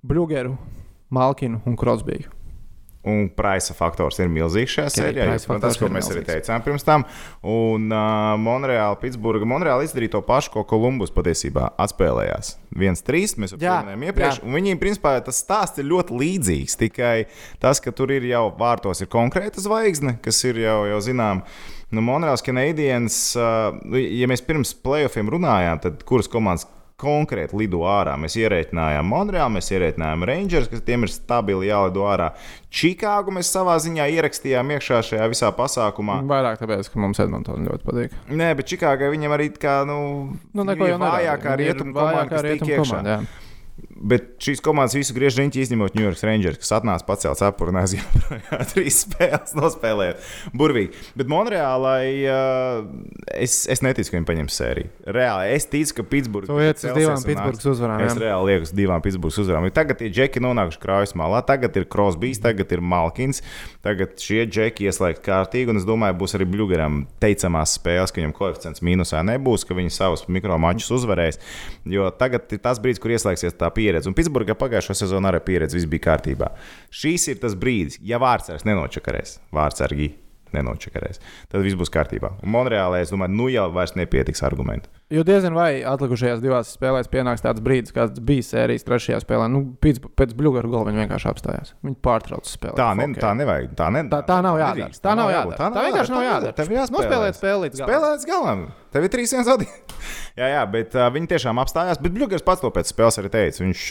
[0.02, 0.56] Bluegeru,
[1.14, 2.35] Malkinu un Krosbiju.
[3.06, 5.26] Un praisa faktors ir milzīgs šajā sērijā.
[5.62, 6.26] Tas, ko mēs arī milzīgs.
[6.32, 7.04] teicām pirms tam.
[7.46, 9.46] Un uh, Monreāla, Pitsburga.
[9.46, 12.56] Monreāla izdarīja to pašu, ko Kolumbus patiesībā atspēlējās.
[12.74, 13.36] 1-3.
[13.40, 14.40] Mēs jau Jā, minējām iepriekš.
[14.56, 16.76] viņiem, principā, tas stāsts ir ļoti līdzīgs.
[16.82, 17.14] Tikai
[17.62, 21.44] tas, ka tur ir jau vārtos ir konkrēta zvaigzne, kas ir jau, jau zinām.
[21.94, 26.66] Nu, Monreāls Canadiens, uh, ja mēs pirms playoffiem runājām, tad kuras komandas
[27.00, 28.14] konkrēti lido ārā?
[28.20, 32.30] Mēs ierēķinājām Monreālu, mēs ierēķinājām Rangers, kas tiem ir stabili jālido ārā.
[32.72, 36.20] Čikāgu mēs savā ziņā ierakstījām iekšā šajā visā pasākumā.
[36.28, 38.16] Vairāk tāpēc, ka mums Edmontonā ļoti patīk.
[38.32, 39.98] Nē, bet Čikāgai viņam arī kā, nu,
[40.56, 42.84] Nu, neko jau vājākā rietumu komanda, kas tika iekšā.
[42.84, 43.18] komanda.
[43.96, 47.16] Bet šīs komandas visu griež riņķi, izņemot New York Rangers, kas atnāca
[47.66, 48.64] un aizgāja projām.
[48.72, 50.20] Trīs spēles nospēlēt.
[50.56, 50.92] Burvīgi.
[51.16, 52.84] Bet Monreālai uh,
[53.32, 54.90] es, es neticu, ka viņi paņems sēriju.
[55.16, 56.58] Reāli es ticu, ka Pitsburgā.
[56.66, 59.68] Iet uz divām Pitsburgas uzvarām, Es reāli lieku uz divām Pitsburgas uzvarām.
[59.76, 63.42] Tagad ir džeki nonākuši krājas malā, tagad ir Krosbīs, tagad ir Malkins.
[63.86, 68.36] Tagad šie džeki ieslēgt kārtīgi, un es domāju, būs arī Bluegeram teicamās spēles, ka viņam
[68.36, 71.40] koeficients mīnusā nebūs, ka viņi savus mikromačus uzvarēs.
[71.88, 74.10] Jo tagad ir tas brīdis, kur ieslēgsies tā pieredze.
[74.10, 76.52] Un Pitsburgā pagājušā sezonā arī pieredze viss bija kārtībā.
[76.90, 80.12] Šīs ir tas brīdis, ja vārdsargs nenočakarēs, vārdsargi
[80.56, 82.36] nenočakarēs, tad viss būs kārtībā.
[82.42, 84.90] Un Monreālē, es domāju, nu jau vairs nepietiks argumentu.
[85.06, 89.44] Jo diezgan vai atlikušajās divās spēlēs pienāks tāds brīdis, kāds bija sērijas trešajā spēlē.
[89.52, 91.74] Nu, pēc, pēc Bluegrass gola viņi vienkārši apstājās.
[91.86, 92.74] Viņi pārtrauca spēli.
[92.74, 93.22] Tā, ne, Hokeju.
[93.22, 93.68] tā nevajag.
[93.78, 94.88] Tā, ne, tā, tā nav jādara.
[94.88, 95.68] nedrīkst, Tā nav jādara.
[95.76, 96.56] Tā vienkārši nav jādara.
[96.58, 97.28] Tev jāspēlē.
[97.38, 97.92] Spēli līdz galam.
[97.92, 98.64] Spēlēt līdz galam.
[98.96, 99.94] Tev ir trīs viens vadīt.
[100.40, 102.00] jā, jā, bet uh, viņi tiešām apstājās.
[102.02, 103.62] Bet Bluegrass pats to pēc spēles arī teica.
[103.62, 103.84] Viņš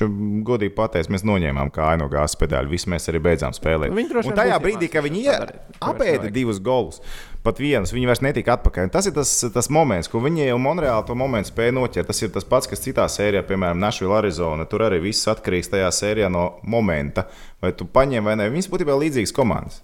[0.51, 2.71] godīgi pateica, mēs noņēmām kāju no gāzes pedāļa.
[2.75, 3.95] Visi mēs arī beidzām spēlēt.
[3.95, 6.99] Viņi droši Un vien tajā būs brīdī, kad viņi tā apēda divus golus,
[7.45, 8.89] pat vienus, viņi vairs netika atpakaļ.
[8.93, 12.10] Tas ir tas, tas moments, ko viņi jau Monreālā to momentu spēja noķert.
[12.10, 14.67] Tas ir tas pats, kas citā sērijā, piemēram, Nashville, Arizona.
[14.69, 17.27] Tur arī viss atkarīgs tajā sērijā no momenta,
[17.63, 18.49] vai tu paņem vai nē.
[18.53, 19.79] Viņas būtībā ir līdzīgas komandas.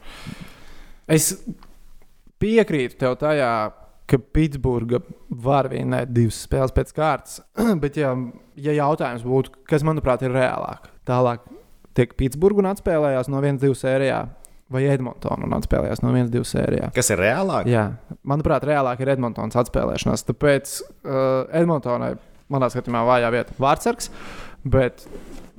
[1.11, 1.31] Es
[2.41, 3.53] piekrītu tev tajā,
[4.11, 7.39] ka Pitsburga var vinēt divas spēles pēc kārtas.
[7.83, 8.11] Bet, ja,
[8.59, 11.45] ja jautājums būtu, kas manuprāt ir reālāk, tālāk
[11.97, 14.25] tiek Pitsburga un atspēlējās no 1-2 sērijā,
[14.71, 16.91] vai Edmontona un atspēlējās no 1-2 sērijā.
[16.95, 17.69] Kas ir reālāk?
[17.71, 17.87] Jā,
[18.27, 20.25] manuprāt, reālāk ir Edmontonas atspēlēšanās.
[20.29, 22.13] Tāpēc uh, Edmontonai,
[22.51, 24.11] manā skatījumā, vājā vieta- vārdsargs.
[24.61, 25.03] Bet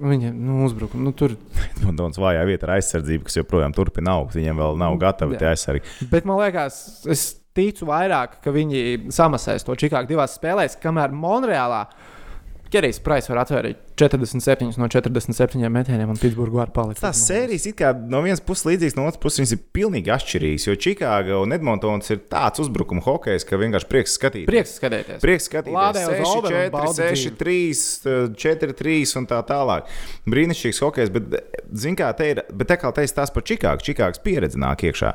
[0.02, 1.36] viņa nu, uzbrukuma nu, tur.
[1.76, 4.36] Edmontonas vājā vieta ir aizsardzība, kas joprojām turpina augt.
[4.38, 5.84] Viņiem vēl nav gatavi tie aizsargi.
[6.10, 6.78] Bet man liekas,
[7.10, 11.84] es ticu vairāk, ka viņi samasēs to Čikāgu divās spēlēs, kamēr Monreālā
[12.72, 17.00] Kerijs Prais var atvērīt 47 no 47 metieniem, un Pitsburgā var palikt.
[17.02, 20.66] Tās sērijas kā no vienas puses līdzīgas, no otras puses viņas ir pilnīgi atšķirīgas.
[20.68, 24.48] Jo Čikāga un Edmontons ir tāds uzbrukuma hokejs, ka vienkārši prieks skatīties.
[24.48, 25.20] Prieks skatīties.
[25.22, 25.76] Prieks skatīties.
[25.76, 29.92] Lādē uz 6, Auburnu un 4, baudi 6, 3, 4, 3 un tā tālāk.
[30.32, 31.38] Brīnišķīgs hokejs, bet,
[31.84, 35.12] zin kā, te ir, bet te kā teiks tās par Čikāgu, Čikāgas pieredze nāk iekšā.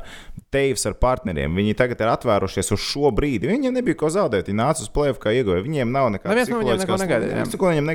[0.53, 3.49] Teivs ar partneriem, viņi tagad ir atvērušies uz šo brīdi.
[3.49, 5.65] Viņiem nebija ko zaudēt, viņi nāca uz plēvu, kā ieguvēja.
[5.65, 7.87] Viņiem nav nekāda Neviens no viņiem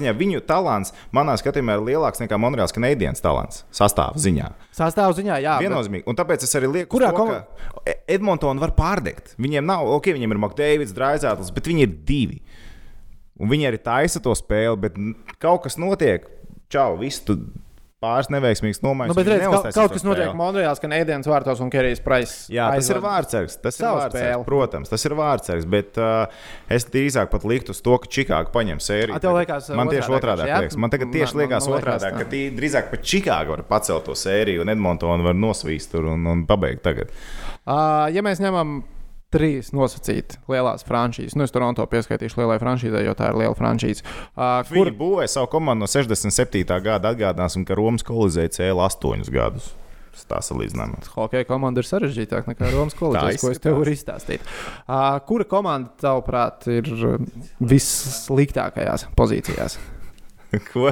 [0.00, 0.12] jā.
[0.12, 4.52] Tādā ziņā viņu talants, manā skatījumā, ir lielāks nekā Monreāls Canadiens talants sastāvā ziņā.
[4.74, 5.58] Sastāvziņā, jā.
[5.58, 6.04] bet- Viennozīmīgi.
[6.06, 9.34] Un tāpēc es arī lieku, Kurā to, ka Edmontonu var pārdegt.
[9.38, 12.42] Viņiem nav, ok, viņiem ir Makdēvids, Draizētls, bet viņi ir divi.
[13.38, 14.94] Un viņi arī taisa to spēli, bet
[15.42, 16.26] kaut kas notiek.
[16.70, 17.36] Čau, viss tu
[18.04, 19.12] pāris neveiksmīgs nomaiņas.
[19.12, 20.38] Nu, bet redz, kaut, kaut kas notiek spēli.
[20.38, 22.34] Monreāls, ka Eidens vārtos un Kerijs Prais.
[22.52, 23.04] Jā, tas ir aizved.
[23.06, 23.58] vārdsargs.
[23.64, 24.46] Tas ir savu vārdsargs, spēli.
[24.48, 25.68] protams, tas ir vārdsargs.
[25.74, 29.18] Bet uh, es drīzāk pat liktu uz to, ka Čikāga paņem sēriju.
[29.18, 30.80] A, liekas, man tieši otrādāk, otrādi liekas.
[30.84, 34.74] Man tagad tieši liekas otrādi, ka tī drīzāk pat Čikāga var pacelt to sēriju un
[34.74, 37.12] Edmontonu var nosvīst tur un, un pabeigt tagad.
[37.64, 38.82] Uh, ja mēs ņemam
[39.34, 44.04] trīs nosacīti lielās franšīzes, nu es Toronto pieskaitīšu lielai franšīzai, jo tā ir liela franšīze.
[44.32, 46.64] Uh, Kur kur būvēja savu komandu no 67.
[46.84, 47.10] gada?
[47.14, 49.72] Atgādināsim, ka Romas kolizēja cēlā astoņus gadus.
[50.14, 50.92] Tas Tā salīdzinām.
[51.16, 54.44] hokeja komanda ir sarežģītāka nekā Romas kolekcijas, ko es tev varu izstāstīt.
[54.86, 56.86] Uh, kura komanda, tavuprāt, ir
[57.58, 59.74] vissliktākajās pozīcijās?
[60.70, 60.86] Ko?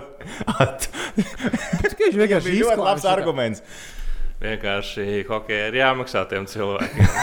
[2.18, 3.62] Vienkārši bija ļoti labs arguments.
[4.42, 7.10] Vienkārši hokeja ir jāmaksā tiem cilvēkiem.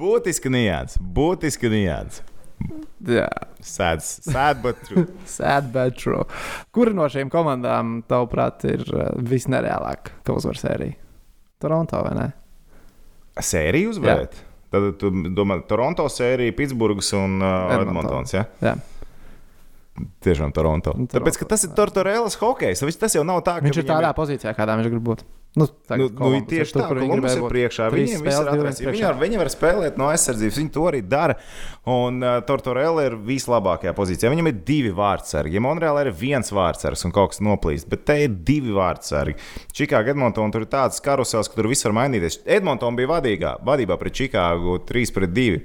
[0.00, 2.22] Būtiski nianses, būtiski nianses.
[3.06, 3.28] Jā,
[3.66, 5.04] Sēdz, sēdz, bet true.
[5.36, 6.24] sad, bet true.
[6.74, 10.96] Kura no šīm komandām, tavuprāt, ir uh, visnereālākā, ka uzvar sēriju?
[11.62, 12.26] Toronto vai ne?
[13.36, 14.32] Sēriju uzvarēt.
[14.72, 17.82] Tad tu domā, Toronto sērija, Pitsburgas un uh, Edmontona.
[17.82, 18.30] Edmontons.
[18.36, 18.44] Ja?
[18.64, 18.74] Jā.
[20.24, 20.94] Tiešām Toronto.
[20.98, 22.84] Nu, Tāpēc, ka tas ir Tortorellas hokejs.
[23.00, 25.26] Tas- jau nav tā, ka Viņš ir tādā pozīcijā, kādā viņš grib būt.
[25.26, 27.84] Nu, Nu, tagad nu, Columbus tieši tā, kur viņi ir priekšā.
[27.88, 30.58] Viņiem ir viens Viņi, var, viņi var spēlēt no aizsardzības.
[30.60, 31.38] Viņi to arī dara.
[31.88, 34.28] Un uh, Tortorella ir vislabākajā pozīcijā.
[34.34, 35.56] Viņam ir divi vārdsargi.
[35.56, 39.38] Ja Monreālā ir viens vārdsargs un kaut kas noplīst, bet te ir divi vārdsargi.
[39.72, 42.42] Čikāga Edmontona tur ir tāds karusels, ka tur viss var mainīties.
[42.44, 45.60] Edmontona bija vadīgā, vadībā pret Čikāgu 3 pret 2.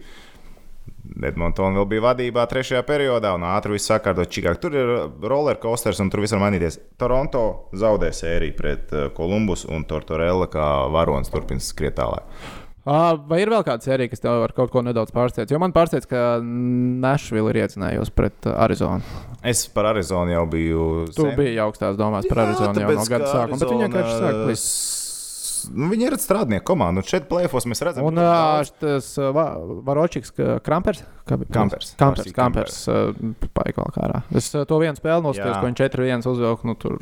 [1.12, 4.62] Edmontona vēl bija vadībā trešajā periodā, un ātri viss sakārtot Čikāgu.
[4.63, 4.93] Tur ir
[5.28, 6.80] roller coasters, un tur viss var mainīties.
[7.02, 7.43] Toronto
[7.76, 12.24] zaudē sēriju pret Kolumbus, un Tortorella kā varonis turpina skriet tālāk.
[12.82, 15.52] Vai ir vēl kāda sērija, kas tev var kaut ko nedaudz pārsteigt?
[15.54, 19.06] Jo man pārsteidz, ka Nashville ir iecinājusi pret uh, Arizonu.
[19.45, 20.88] Es par Arizonu jau biju.
[21.13, 24.41] Tu sen- biji augstās domās par Arizonu jau no gada sākuma, bet viņi vienkārši sāk
[24.47, 24.74] plīst.
[25.69, 29.54] Nu, viņi ir strādnieku komanda, un šeit plēfos mēs redzam, Un ka tas Va-
[29.88, 30.34] Varočiks,
[30.65, 31.04] Krampers?
[31.28, 31.52] Kampers.
[31.54, 32.82] Kampers, Varsīgi Kampers,
[33.54, 34.24] paika vēl kārā.
[34.36, 36.97] Es to vienu spēli noskatījos, ko viņš 4-1 uzvilka, nu tur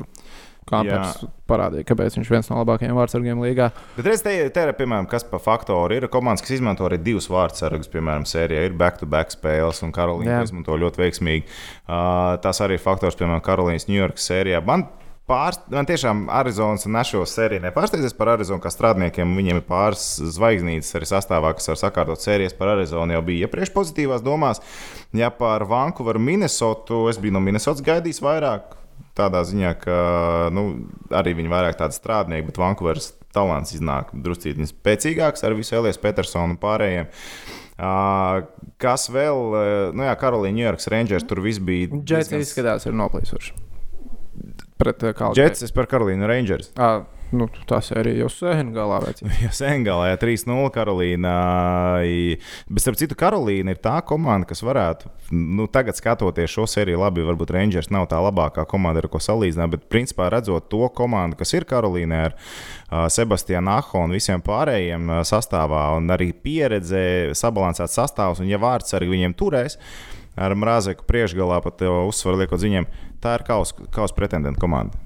[0.70, 1.28] Kampers Jā.
[1.50, 3.70] parādīja, kāpēc viņš ir viens no labākajiem vārdsargiem līgā.
[3.96, 7.26] Bet redz, te, te ir, piemēram, kas par faktoru ir komandas, kas izmanto arī divus
[7.32, 7.90] vārdsargus.
[7.90, 11.48] Piemēram, sērijā ir back-to-back spēles, un Karolīna izmanto ļoti veiksmīgi.
[11.88, 14.62] Uh, tas arī ir faktors, piemēram, Karolīnas Ņujorkas sērijā.
[14.68, 14.86] Man
[15.30, 19.36] Pārst, man tiešām Arizonas un Našos sērija nepārsteigsies par Arizonu kā strādniekiem.
[19.38, 20.02] Viņiem ir pāris
[20.34, 23.14] zvaigznītes arī sastāvā, kas var sakārtot sērijas par Arizonu.
[23.14, 24.58] Jau bija iepriekš pozitīvās domās.
[25.14, 28.74] Ja par Vankūveru, Minnesotu, es biju no Minnesotas gaidījis vairāk.
[29.16, 29.94] Tādā ziņā, ka
[30.54, 30.66] nu,
[31.14, 36.56] arī viņi vairāk tādi strādnieki, bet Vankūveras talants iznāk druscīgi spēcīgāks ar visu Elijas Petersonu
[36.56, 37.10] un pārējiem.
[37.80, 38.50] Uh,
[38.82, 39.94] kas vēl?
[39.94, 41.94] Nu jā, Karolīna, Ņujorkas Rangers tur viss bija.
[42.02, 43.69] Džets diezgan- izskatās, ir noplīsuši.
[44.80, 45.36] Pret uh, Kalnu.
[45.36, 46.72] Džets, es par Karolīnu Rangers.
[46.80, 47.04] Ah,
[47.36, 49.28] nu, tas arī jau sēņu galā vecīt.
[49.44, 51.34] Jā, Sengalē 3-0 Karolīna.
[52.00, 57.22] Bet, starp citu, Karolīna ir tā komanda, kas varētu, nu, tagad skatoties šo sēriju, labi,
[57.28, 61.54] varbūt Rangers nav tā labākā komanda, ar ko salīdzināt, bet, principā, redzot to komandu, kas
[61.54, 67.04] ir Karolīnā ar uh, Sebastianu Aho un visiem pārējiem uh, sastāvā, un arī pieredze,
[67.38, 69.78] sabalansēts sastāvs, un ja vārdsargi viņiem turēs.
[70.38, 72.86] Ar Mrāzeku priekšgalā pat uzsvaru liekot ziņām,
[73.22, 74.98] tā ir kausa kaus pretendentu komanda.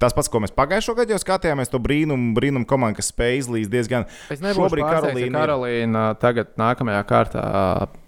[0.00, 3.72] Tas pats, ko mēs pagājušajā gadā jau skatījāmies, to brīnumu, brīnumu komandu, kas spēj izlīst
[3.72, 4.08] diezgan.
[4.32, 7.44] Nebūšu Šobrīd Karolīna Karolīna tagad nākamajā kārtā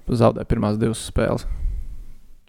[0.08, 1.44] zaudē pirmās divas spēles.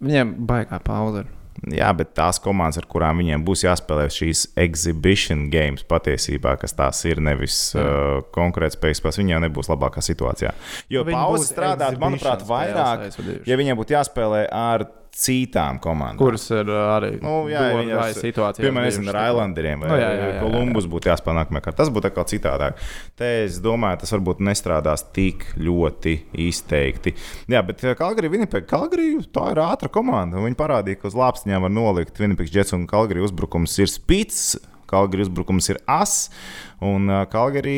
[0.03, 1.25] Viņiem baigā pauze.
[1.25, 1.42] ir.
[1.71, 6.99] Jā, bet tās komandas, ar kurām viņiem būs jāspēlē šīs exhibition games, patiesībā, kas tās
[7.07, 7.83] ir, nevis Jā.
[7.83, 10.51] uh, konkurētspējas spēles, viņi jau nebūs labākā situācijā.
[10.91, 13.07] Jo pauze strādāt, manuprāt, vairāk,
[13.47, 16.17] ja viņiem būtu jāspēlē ar citām komandām.
[16.17, 18.63] Kuras ir uh, arī Nu, jā, ja viņi vai ar- situācijā.
[18.65, 20.39] Piemēram, ar Islanderiem vai Nu, jā, jā, jā.
[20.41, 21.77] Kolumbus būtu jāspēlē nākamajā kārtā.
[21.83, 22.81] Tas būtu atkal citādāk.
[23.19, 26.15] Te es domāju, tas varbūt nestrādās tik ļoti
[26.47, 27.13] izteikti.
[27.53, 30.41] Jā, bet Kalgari, Winnipeg, Kalgari, tā ir ātra komanda.
[30.41, 34.55] Viņi parādīja, ka uz lāpstiņām var nolikt Winnipeg Jets un Kalgari uzbrukums ir spits.
[34.93, 36.15] Kalgari uzbrukums ir as,
[36.83, 37.77] un ā, Kalgari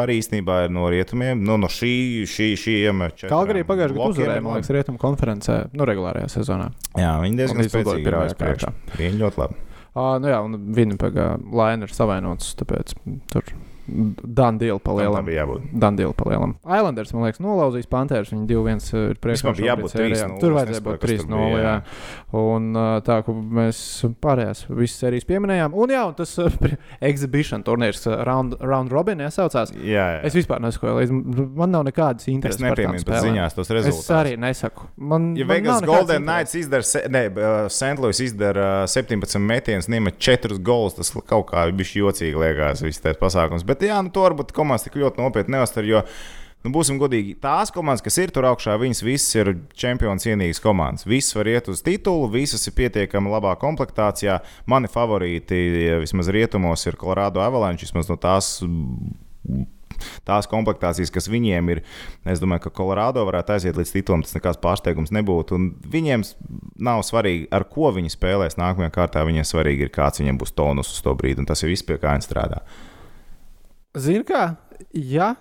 [0.00, 1.94] arī īstenībā ir no rietumiem, no, no šī,
[2.30, 6.70] šī, šiem četrām Kalgarī pagājušajā gadā uzvarēja, man liekas, rietumu konferencē, nu, regulārajā sezonā.
[6.98, 8.72] Jā, viņi diezgan spēcīgi gājas priekšā.
[9.00, 9.66] Viņi ļoti labi.
[9.90, 12.94] Uh, nu jā, un Winnipegā Laina ir savainots, tāpēc
[13.32, 13.48] tur
[13.90, 15.26] Dandīla palielam.
[15.72, 16.54] Dandīla palielam.
[16.64, 18.30] Islanders, man liekas, nolauzīs Panthers.
[18.34, 19.40] Viņi 2-1 ir priekšā.
[19.50, 20.28] Vispār bija jābūt šobrīd sērijā.
[20.30, 21.40] 3:0, Tur es vajadzēja būt nesaprotu, kas tur 3-0.
[21.40, 21.74] bija, Jā.
[21.74, 22.40] jā.
[22.40, 23.80] Un uh, tā, ka mēs
[24.22, 25.74] pārējās visas sērijas pieminējām.
[25.74, 26.50] Un jā, un tas uh,
[27.10, 29.72] exhibition turnīrs round, round robin iesaucās.
[29.74, 30.20] Jā, jā.
[30.28, 31.18] Es vispār līdzi.
[31.56, 32.60] Man nav nekādas Es intereses.
[32.60, 33.26] tām nepieminu spēlēm.
[33.30, 34.12] ziņās tos Es rezultātus.
[34.20, 34.86] arī nesaku.
[34.96, 36.22] Man, Ja man Vegas Golden.
[36.26, 37.98] Knights izdara, ne, uh, St.
[37.98, 43.00] Louis izdara uh, 17 metienus, niemet 4 gols, tas kaut kā bija jocīgi liekas, viss
[43.02, 43.64] tas pasākums.
[43.66, 46.02] Bet jā, nu, to varbūt komandas tik ļoti nopietni neuztver, jo,
[46.64, 51.08] nu, būsim godīgi, tās komandas, kas ir tur augšā, viņas visas ir čempionu cienīgas komandas.
[51.08, 54.40] Visas var iet uz titulu, visas ir pietiekami labā komplektācijā.
[54.70, 55.60] Mani favorīti,
[56.04, 58.56] vismaz rietumos, ir Colorado Avalanche, vismaz no tās
[60.26, 61.82] tās komplektācijas, kas viņiem ir.
[62.28, 65.58] Es domāju, ka Colorado varētu aiziet līdz titulam, tas nekāds pārsteigums nebūtu.
[65.58, 66.24] Un viņiem
[66.82, 69.24] nav svarīgi, ar ko viņi spēlēs nākamajā kārtā.
[69.28, 71.98] Viņiem svarīgi ir, kāds viņiem būs tonus uz to brīdi, un tas ir viss, pie
[72.00, 72.62] kā viņi strādā.
[73.98, 74.54] Zini, kā?
[74.94, 75.34] Ja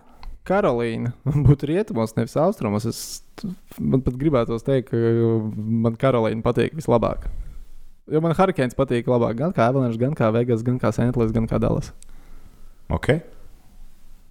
[0.49, 1.11] Karolīna
[1.47, 3.01] būtu rietumos, nevis austrumos, es
[3.77, 4.97] man pat gribētu teikt, ka
[5.85, 7.27] man Karolīna patīk vislabāk.
[8.09, 9.37] Jo man Hurricanes patīk labāk.
[9.37, 11.91] Gan kā Avalanche, gan kā Vegas, gan kā Sentlers, gan kā Dallas.
[12.89, 13.21] Okay.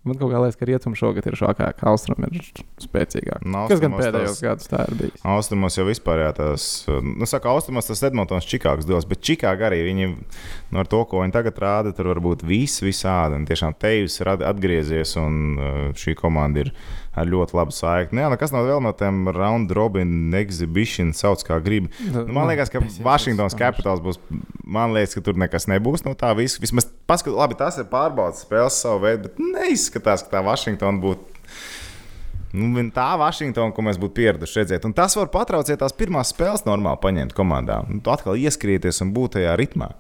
[0.09, 2.39] Man kaut kā liekas, ka rietumi šogad ir šokā, ka Austrum ir
[2.83, 3.45] spēcīgāk.
[3.45, 5.21] Nu, Kas gan pēdējos tās- gados tā ir bijis?
[5.37, 9.83] Austrumos jau vispār jā, tās, nu, saka, austrumos tas Edmontons Čikāgas dos, bet Čikāga arī
[9.91, 10.09] viņi,
[10.73, 13.37] nu, ar to, ko viņi tagad rāda, tur var būt viss visādi.
[13.39, 16.73] Un tiešām Tejs ir at- atgriezies, un šī komanda ir
[17.17, 18.19] ar ļoti labu saikni.
[18.19, 21.89] Nu, jā, nu, kas nav vēl no tiem round robin exhibition, sauc kā grib.
[22.05, 24.21] Nu, man liekas, ka Washingtons Capitals būs.
[24.69, 26.61] Man liekas, ka tur nekas nebūs no tā visa.
[26.63, 31.39] Vismaz paskat, labi, tas ir pārbaudas spēles savu veidu, bet neizskatās, ka tā Washington būtu.
[32.57, 34.87] Nu, tā Vašingtona, ko mēs būtu pieraduši redzēt.
[34.89, 37.83] Un tas var patraucēt tās pirmās spēles, normāli paņemt komandā.
[37.91, 39.91] Nu, tu atkal ieskrieties un būt tajā ritmā.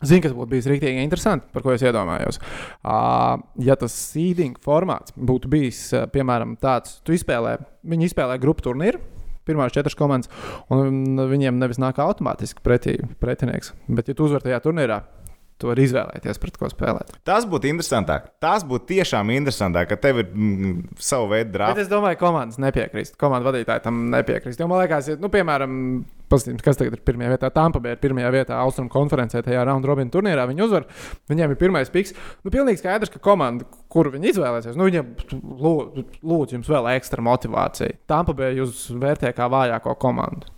[0.00, 2.40] Zini, kas būtu bijis rīktīgi interesanti, par ko es iedomājos.
[2.80, 8.70] Uh, ja tas seeding formāts būtu bijis, uh, piemēram, tāds, tu izspēlē, viņi izspēlē grupu
[8.70, 9.02] turnīru.
[9.48, 10.28] Pirmās četras komandas,
[10.70, 13.72] un viņiem nevis nāk automātiski pretī, pretinieks.
[13.88, 15.00] Bet, ja tu uzvari tajā turnīrā,
[15.60, 17.12] tu vari izvēlēties, pret ko spēlēt.
[17.26, 18.30] Tas būtu interesantāk.
[18.42, 21.82] Tas būtu tiešām interesantāk, ka tev ir mm, sava veida drāmas.
[21.84, 23.18] es domāju, ka komandas nepiekrist.
[23.20, 24.60] Komanda vadītāji tam nepiekrist.
[24.60, 25.74] Jo man liekas, ja, nu, piemēram,
[26.30, 27.50] paskatījums, kas tagad ir pirmajā vietā.
[27.54, 30.46] Tampa bija pirmajā vietā Austrum konferencē, tajā round robin turnīrā.
[30.50, 30.86] Viņi uzvar,
[31.30, 32.14] viņiem ir pirmais piks.
[32.44, 35.10] Nu, pilnīgi skaidrs, ka komanda, kuru viņi izvēlēsies, nu, viņiem
[35.64, 37.98] lūdzu, lūdzu jums vēl ekstra motivācija.
[38.10, 40.50] Tampa bija jūs vērtē kā vājāko komandu.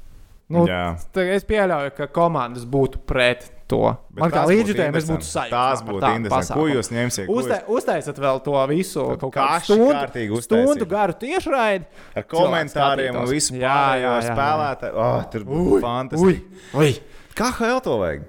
[0.53, 3.81] Nu, es pieļauju, ka komandas būtu pret to.
[4.13, 5.53] Bet Man kā līdzjutējiem, es būtu sajūta.
[5.57, 6.59] Tas būtu interesanti.
[6.59, 7.29] Ko jūs ņemsiet?
[7.29, 11.89] Ko Uztai, uztaisiet vēl to visu Tad kaut kādu stundu, stundu garu tiešraidi.
[12.21, 15.01] Ar komentāriem un visu pārējo spēlētāju.
[15.07, 16.93] Oh, tur būtu fantastiski.
[17.39, 18.29] Kā HL to vajag?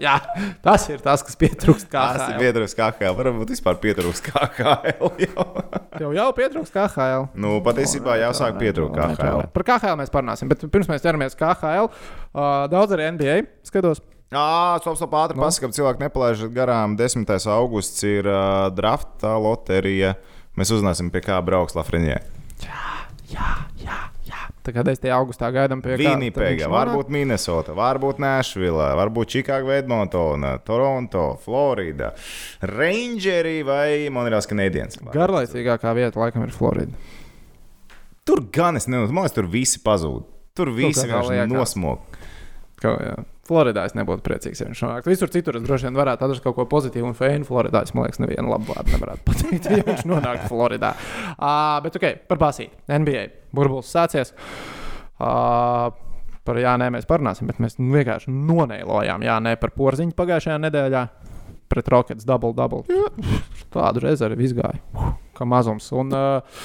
[0.04, 0.14] Jā,
[0.64, 1.90] tas ir tas, kas pietrūkst.
[1.92, 3.16] Tas ir pietrūkst KHL.
[3.18, 5.10] Varbūt vispār pietrūkst KHL.
[5.26, 5.44] jau.
[5.96, 7.26] Tev jau pietrūkst KHL.
[7.36, 9.44] nu, patiesībā jāsāk pietrūkt KHL.
[9.52, 13.36] Par KHL mēs parunāsim, bet pirms mēs ķeramies KHL, uh, daudz arī NBA
[13.68, 14.00] skatos.
[14.30, 15.42] Jā, stop, stop, ātri Nu?
[15.42, 16.94] pasakām, cilvēki nepalaiž garām.
[16.96, 17.26] 10.
[17.50, 20.14] augusts ir uh, drafta loterija.
[20.56, 22.20] Mēs uzzināsim, pie kā brauks Lafrenē.
[22.62, 22.86] Jā,
[23.34, 23.50] jā,
[23.82, 23.98] jā.
[24.90, 32.12] Es te augustā gaidām pie Winnipega, varbūt Minnesota, varbūt Nashville, varbūt Chicago, Edmontona, Toronto, Florida,
[32.62, 35.00] Rangeri vai Monreāls Canadiens.
[35.14, 36.94] Garlaicīgākā vieta laikam ir Florida.
[38.28, 40.28] Tur gan es nezinu, man liekas, tur visi pazūd.
[40.56, 42.18] Tur visi vienkārši nosmok.
[42.80, 43.16] Kā, jā.
[43.50, 45.10] Floridā es nebūtu priecīgs, ja viņš nonāktu.
[45.10, 47.46] Visur citur es droši vien varētu atrast kaut ko pozitīvu un fēnu.
[47.48, 50.92] Floridā es, man liekas, nevienu labu vārdu nevarētu pateikt, ja viņš nonāktu Floridā.
[51.34, 52.78] Uh, bet, ok, par basīti.
[52.86, 53.24] NBA.
[53.56, 54.30] Burbulis sācies.
[55.18, 55.90] Uh,
[56.46, 61.02] par jā, nē, mēs parunāsim, bet mēs vienkārši noneilojām, jā, nē, par porziņu pagājušajā nedēļā.
[61.70, 62.82] Pret Rockets double double.
[63.74, 64.78] Tādu rezervi izgāja.
[65.38, 65.86] Kā mazums.
[65.94, 66.62] Un uh,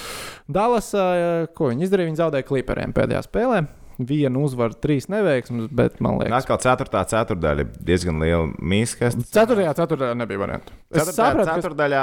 [0.50, 2.10] Dallas, uh, ko viņi izdarīja?
[2.10, 3.60] Viņi zaudēja klipriem pēdējā spēlē.
[3.96, 9.12] Vienu uzvaru, trīs neveiksmes, bet man liekas, atkal ceturtā ceturdaļa ir diezgan liela mīska.
[9.32, 10.74] Ceturtajā ceturtajā nebija variantu.
[10.92, 12.02] Es Ceturtajā sapratu, ka ceturdaļā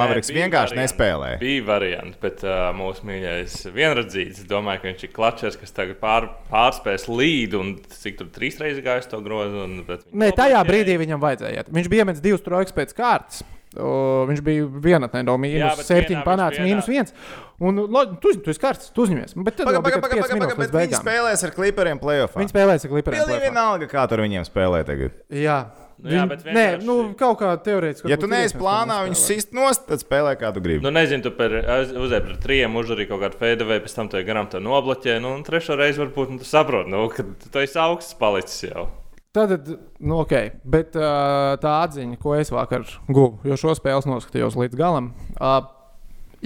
[0.00, 0.80] Mavriks bija vienkārši varianti.
[0.82, 1.40] nespēlēja.
[1.42, 4.42] Bija varianti, bet uh, mūsu mīļākais vienradzīts.
[4.44, 8.56] Es domāju, ka viņš ir klačers, kas tagad pār, pārspēs līdzi un cik tur trīs
[8.62, 9.64] reizes gājis to grozu.
[9.66, 11.68] Un, bet viņš Nē, tajā brīdī viņam vajadzēja.
[11.68, 13.44] Viņš bija iemetis divas trojkas pēc kārtas.
[13.78, 17.14] O, viņš bija vienatnē no mīnus bet septiņi, vienā panāca viņš mīnus viens.
[17.60, 19.34] Un lo- tu, tu esi kārtas, tu uzņemies.
[19.36, 22.38] Bet piecas pagaid, minūtes pagaid, līdz bet viņi spēlēs ar klipriem playoffā.
[22.42, 23.22] Viņi spēlēs ar klipriem.
[23.24, 25.12] Pilnīgi vienalga, kā tur viņiem spēlē tagad.
[25.30, 25.58] Jā.
[26.04, 28.10] Nu jā, Viņ- bet Nē, vienkārši- nu, kaut kā teorētiski.
[28.10, 30.82] Ja tu neesi plānā, viņus sist nost, tad spēlē kā tu gribi.
[30.82, 34.16] Nu, nezinu, tu par uzēju par trijiem, uzdarīji kaut kādu feidu, vai pēc tam tu
[34.26, 35.20] garām to nobloķē.
[35.22, 38.88] Nu, un trešo reizi varbūt nu, tu saproti, nu, ka tu esi augsts palicis jau.
[39.34, 39.66] Tad,
[39.98, 44.78] nu, ok, bet uh, tā atziņa, ko es vakar guvu, jo šo spēli noskatījos līdz
[44.78, 45.10] galam.
[45.34, 45.64] Uh,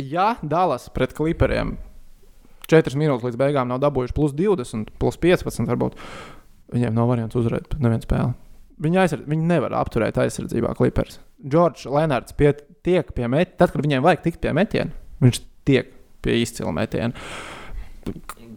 [0.01, 1.77] ja Dallas pret klipriem
[2.69, 6.01] 4 minūtes līdz beigām nav dabūjuši plus 20, plus 15, varbūt
[6.73, 8.35] viņiem nav variants uzvarēt nevienu spēli.
[8.79, 11.19] Viņi, aizsardz, viņi nevar apturēt aizsardzībā klipers.
[11.43, 12.53] Džordžs Lenārds pie,
[12.87, 15.91] tiek pie metiena, tad, kad viņiem vajag tikt pie metiena, viņš tiek
[16.23, 17.13] pie izcila metiena.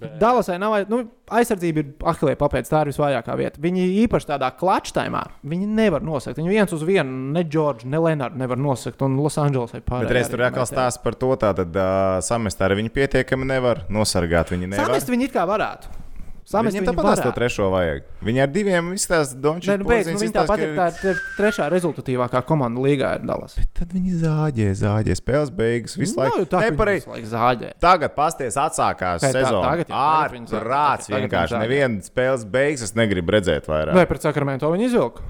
[0.02, 3.62] Bet, Dallasai nav nu, aizsardzība, ir ahilē papēdz, tā ir visvājākā vieta.
[3.62, 6.40] Viņi īpaši tādā klačtaimā, viņi nevar nosakt.
[6.42, 10.10] Viņi viens uz vienu, ne Džordžu, ne Lenārdu nevar nosakt, un Losandželosai pārējā.
[10.10, 14.56] Bet reiz tur atkal stāsta par to, tātad uh, samest arī viņi pietiekami nevar, nosargāt
[14.56, 14.90] viņi nevar.
[14.90, 16.01] Samest viņi it kā varētu.
[16.46, 17.34] Samest viņi tāpat to varētu.
[17.38, 18.02] trešo vajag.
[18.26, 19.70] Viņi ar diviem izstāsta Dončits.
[19.70, 23.56] Nē, nu, beidz, nu, viņi tāpat ir tā, tā trešā rezultatīvākā komanda līgā ir Dallas.
[23.78, 26.40] Tad viņi zāģē, zāģē, spēles beigas visu Nav laiku.
[26.42, 27.70] jau tā, ka laiku zāģē.
[27.80, 29.62] Tagad pasties atsākās Kā tā- sezona.
[29.70, 30.64] tagad jau- tagad zāģē.
[30.66, 31.54] Ārprāts vienkārši.
[31.56, 31.62] zāģē.
[31.68, 33.94] Neviena spēles beigas es negribu redzēt vairāk.
[33.94, 35.22] Vai pret Sakramento viņi izvilka?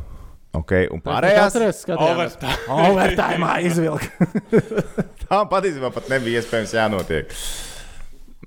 [0.54, 1.56] Okay, un pārējās
[1.88, 2.58] Overtime.
[2.67, 4.10] Overtime izvilka.
[5.30, 7.32] tam patiesībā pat nebija iespējams jānotiek.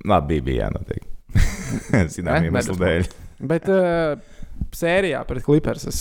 [0.04, 1.00] Labi, bija, bija jānotiek.
[2.14, 3.10] zinām Ne, iemeslu dēļ.
[3.50, 4.14] Bet uh,
[4.74, 6.00] sērijā pret Clippers es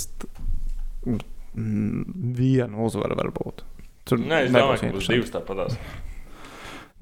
[1.54, 3.64] vienu uzvaru varbūt.
[4.10, 5.78] Tur Nē, es domāju, ka būs divas tāpatās.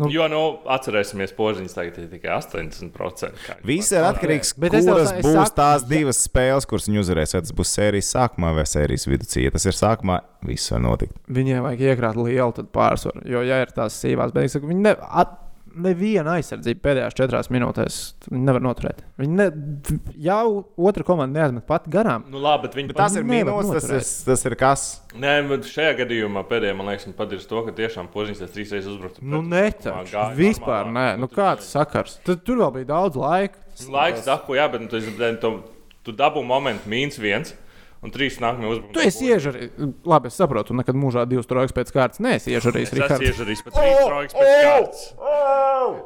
[0.01, 0.39] Nu- jo, nu,
[0.71, 3.35] atcerēsimies, požiņas tagad ir tikai 80%.
[3.45, 6.65] kā viņš Viss ir atkarīgs no es tā, kuras es būs saku, tās divas spēles,
[6.69, 7.35] kuras viņi uzvarēs.
[7.35, 9.27] Vai tas būs sērijas sākumā vai sērijas vidū.
[9.43, 11.13] Ja tas ir sākumā, viss var notikt.
[11.29, 13.21] Viņiem vajag iekrāt lielu tad pārsvaru.
[13.29, 15.37] Jo, ja ir tās sīvās beigas, viņi ne, at,
[15.75, 17.97] neviena aizsardzība pēdējās četrās minūtēs
[18.33, 19.01] nevar noturēt.
[19.21, 19.47] Viņi ne,
[20.21, 20.43] jau
[20.75, 22.25] otra komanda neaizmet pat garām.
[22.31, 24.85] Nu, labi, bet viņi Bet tas ir minūtes, tas ir, tas ir kas?
[25.21, 28.75] Nē, bet šajā gadījumā pēdējā, man liekas, viņi padarīs to, ka tiešām požiņas tas trīs
[28.75, 29.23] reizes uzbruktu.
[29.23, 30.11] Nu, netaču.
[30.13, 31.07] gāja Vispār nē.
[31.21, 32.19] Nu, kāds sakars?
[32.27, 33.61] Tad tur vēl bija daudz laika.
[33.91, 34.91] Laiks, daku, jā, bet nu,
[35.41, 35.53] tu,
[36.05, 37.55] tu dabū momentu mīnus viens
[38.01, 38.93] un trīs nākamie uzbrukumi.
[38.95, 39.73] Tu esi iežarījis.
[40.09, 42.89] Labi, es saprotu, tu nekad mūžā divas trojkas pēc kārtas iežarījis.
[42.89, 43.27] Es esmu Rihards.
[43.29, 45.03] iežarījis pat trīs trojkas pēc kārtas.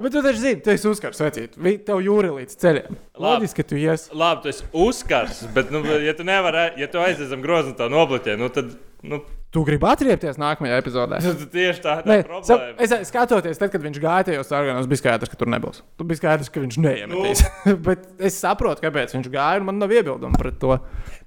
[0.01, 1.55] Bet tu taču zini, tu esi uzkars vecīt.
[1.87, 2.99] Tev jūri līdz ceļiem.
[3.25, 4.09] Loģiski, ka tu ies.
[4.15, 7.79] Labi, tu esi uzkars, bet, nu, ja tu nevari, ja tu aizies zem groza un
[7.79, 8.75] tā nobloķē, nu, tad,
[9.07, 9.21] nu,
[9.55, 11.17] Tu gribi atriepties nākamajā epizodē.
[11.23, 12.73] tad tieši tā ir Nē, problēma.
[12.83, 15.79] es skatoties, tad, kad viņš gāja tajos sarganos, bija skaidrs, ka tur nebūs.
[15.95, 17.43] Tur bija skaidrs, ka viņš neiemetīs.
[17.63, 17.77] Nu.
[17.87, 20.75] Bet es saprotu, kāpēc viņš gāja, un man nav iebildumu pret to.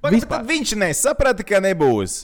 [0.02, 2.20] Bet, bet tad viņš nesaprata, ka nebūs.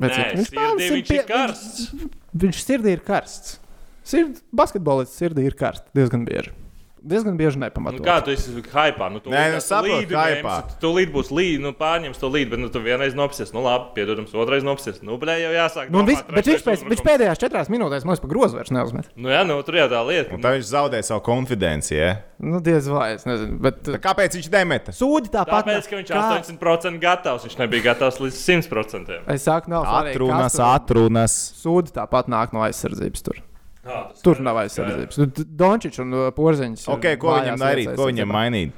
[0.00, 1.84] Bet, Nē, viņš, sirdī viņš ir karsts.
[1.92, 3.58] Viņš, viņš sirdī ir karsts.
[4.04, 6.56] Sird, basketbolists sirdī ir karsts diezgan bieži.
[7.04, 8.00] Diezgan bieži Nu, nepamatot.
[8.00, 9.10] kā tu esi hypā?
[9.12, 10.54] Nu, tu Nē, nu, līdz saprotu, līdu hypā.
[10.64, 13.52] ņemsi, Tu līdzi būs līdzi, nu, pārņems to līdzi, bet nu, tu vienreiz nopsies.
[13.52, 15.02] Nu, labi, piedodams, otrreiz nopsies.
[15.04, 15.90] Nu, blē, jau jāsāk.
[15.92, 19.10] Nu, domāt, vis, bet viņš, pēc, viņš pēdējās četrās minūtēs mums pa grozu vairs neuzmet.
[19.20, 20.32] Nu, jā, nu, tur jau tā lieta.
[20.32, 21.92] Un tad viņš zaudēja savu konfidenci.
[21.94, 22.10] Ja?
[22.40, 23.60] Nu, diez vai, es nezinu.
[23.60, 24.92] Bet, Tā Kāpēc viņš nemeta?
[24.96, 25.68] Sūdi tāpat.
[25.68, 29.20] Tāpēc, ka viņš kā- 80% gatavs, viņš nebija gatavs līdz 100%.
[29.28, 31.34] Es saku, nav Atrunas, atrunas.
[31.60, 33.22] Sūdi tāpat nāk no aizsardzības.
[33.28, 33.38] Tur,
[33.84, 35.18] Tas tur nav aizsardzības.
[35.20, 36.86] Nu, D- Dončičs un uh, Porziņš.
[36.96, 37.90] Okay, ko viņam darīt?
[37.98, 38.72] Ko viņam mainīt?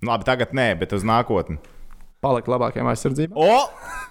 [0.00, 1.58] Nu, labi, tagad nē, bet uz nākotni.
[2.24, 3.36] Palikt labākiem aizsardzībām.
[3.36, 3.56] O!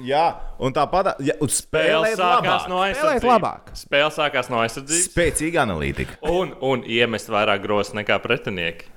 [0.06, 0.26] Jā,
[0.62, 2.70] un tāpat ja, spēlēt sākās labāk.
[2.70, 3.30] no aizsardzības.
[3.32, 3.72] labāk.
[3.80, 5.08] Spēle sākās no aizsardzības.
[5.10, 6.20] Spēcīga analītika.
[6.30, 8.92] Un, un iemest vairāk grozs nekā pretinieki.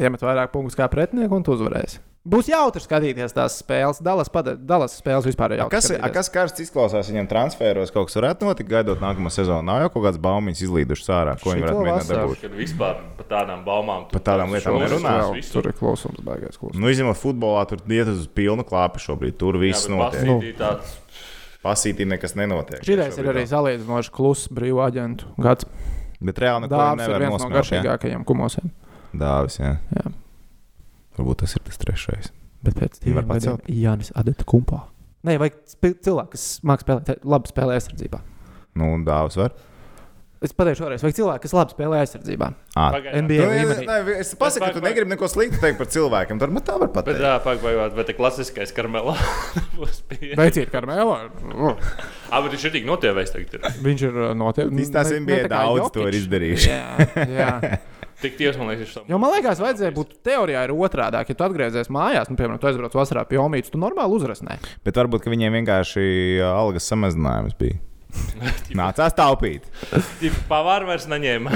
[0.00, 2.00] Iemet vairāk punktus kā pretinieku un tu uzvarēsi.
[2.26, 4.00] Būs jautri skatīties tās spēles.
[4.02, 5.76] Dallas, pada, Dallas spēles vispār ir A, jautri.
[5.78, 7.92] Kas, kas karsts izklausās viņam transferos?
[7.94, 9.62] Kaut kas varētu notikt, gaidot nākamo sezonu.
[9.68, 12.42] Nav jau kaut kāds baumiņš izlīdušas ārā, ko viņi varētu mēģināt dabūt.
[12.42, 14.08] Kad vispār par tādām baumām.
[14.08, 15.14] tu Par tādām lietām nerunā.
[15.52, 16.82] Tur ir klausums, baigais klausums.
[16.82, 19.38] Nu, izņemot futbolā, tur iet uz pilnu klāpu šobrīd.
[19.38, 20.58] Tur viss Jā, notiek.
[20.58, 20.98] Tāds-
[21.66, 22.82] Pasītī nekas nenotiek.
[22.86, 25.66] Šitais ir arī salīdzinoši kluss brīvā aģentu gads.
[26.22, 28.70] Bet reāli neko Dāvis ir nevar viens no garšīgākajiem kumosiem.
[29.14, 29.72] Dāvis, jā.
[29.94, 30.12] Jā.
[31.16, 32.32] Varbūt tas ir tas trešais.
[32.66, 33.68] Bet pēc Viņi var pacelt?
[33.70, 34.82] Jānis Adata kumpā.
[35.26, 35.56] Nē, vajag
[36.06, 38.20] cilvēku, kas mākslinieks spēlēt, labi spēlē aizsardzībā.
[38.76, 39.54] Nu, un dāvis var.
[40.44, 42.48] Es pateikšu vēlreiz, vajag cilvēku, kas labi spēlē aizsardzībā.
[42.76, 43.24] Pagaidām.
[43.24, 46.38] NBA Nu, nē, es pasaku, ka tu negribi neko sliktu teikt par cilvēkiem.
[46.42, 47.22] Tur man tā var Bet, pateikt.
[47.24, 49.16] jā, pagaidām, bet tā klasiskais karmelā
[49.78, 50.36] būs pieejams.
[50.42, 51.16] Veiciet, Karmēlā.
[52.28, 53.68] Ah, bet viņš ir tik notievējis tagad.
[53.88, 54.84] Viņš ir uh, noteikti.
[54.84, 56.70] Īstās NBA daudz to ir izdarījuši.
[56.70, 57.50] Jā, jā.
[58.22, 61.20] Tik tiesa, man liekas, viņš Jo man liekas, vajadzēja būt teorijā ir otrādi.
[61.20, 64.56] Ja tu atgriezies mājās, nu, piemēram, tu aizbrauc vasarā pie Omītas, tu normāli uzrasnē.
[64.86, 66.06] Bet varbūt ka viņiem vienkārši
[66.40, 67.76] uh, algas samazinājums bija.
[68.80, 69.66] Nācās taupīt.
[70.48, 71.52] Pavārs vairs neņēma.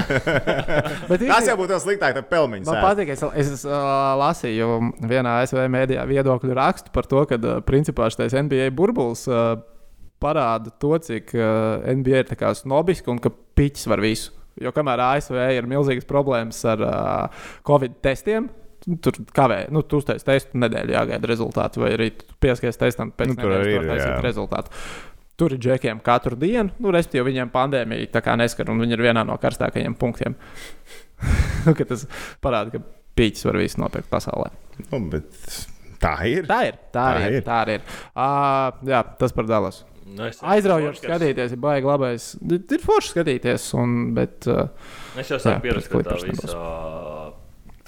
[1.09, 2.67] Bet Tas jau būtu sliktāk, tad pelmeņš.
[2.69, 3.73] Man patīk, es, es uh,
[4.21, 4.77] lasīju
[5.09, 9.55] vienā ASV mēdījā viedokļu rakstu par to, ka uh, principā šis NBA burbulis uh,
[10.21, 14.35] parāda to, cik uh, NBA ir snobiski un ka piķis var visu.
[14.59, 18.49] Jo kamēr ASV ir milzīgas problēmas ar uh, Covid testiem,
[19.03, 22.09] tur kavē, nu, tu uztaisīji testu nedēļu, jāgaida rezultāti, vai arī
[22.41, 24.13] pieskaries testam pēc Nu, tur arī ir, jā.
[24.25, 24.73] rezultātu.
[25.39, 29.05] Tur ir džekiem katru dienu, nu, respektīvi, viņiem pandēmija tā kā neskar, un viņi ir
[29.07, 30.37] vienā no karstākajiem punktiem.
[31.61, 32.07] Nu, tas
[32.41, 32.79] parāda, ka
[33.13, 34.47] pīķis var visu nopirkt pasaulē.
[34.87, 35.27] Nu, bet
[36.01, 36.47] tā ir.
[36.49, 36.79] Tā ir.
[36.89, 37.35] Tā, Tā ir.
[37.37, 37.43] ir.
[37.45, 37.83] Tā ir.
[38.15, 39.83] Uh, jā, tas par Dallas.
[40.11, 42.25] Nu, Aizraujoši skatīties, ir baigi labais.
[42.51, 44.65] Ir forši skatīties, un, bet uh,
[45.19, 46.57] Es jau sāku pierast pie tā visa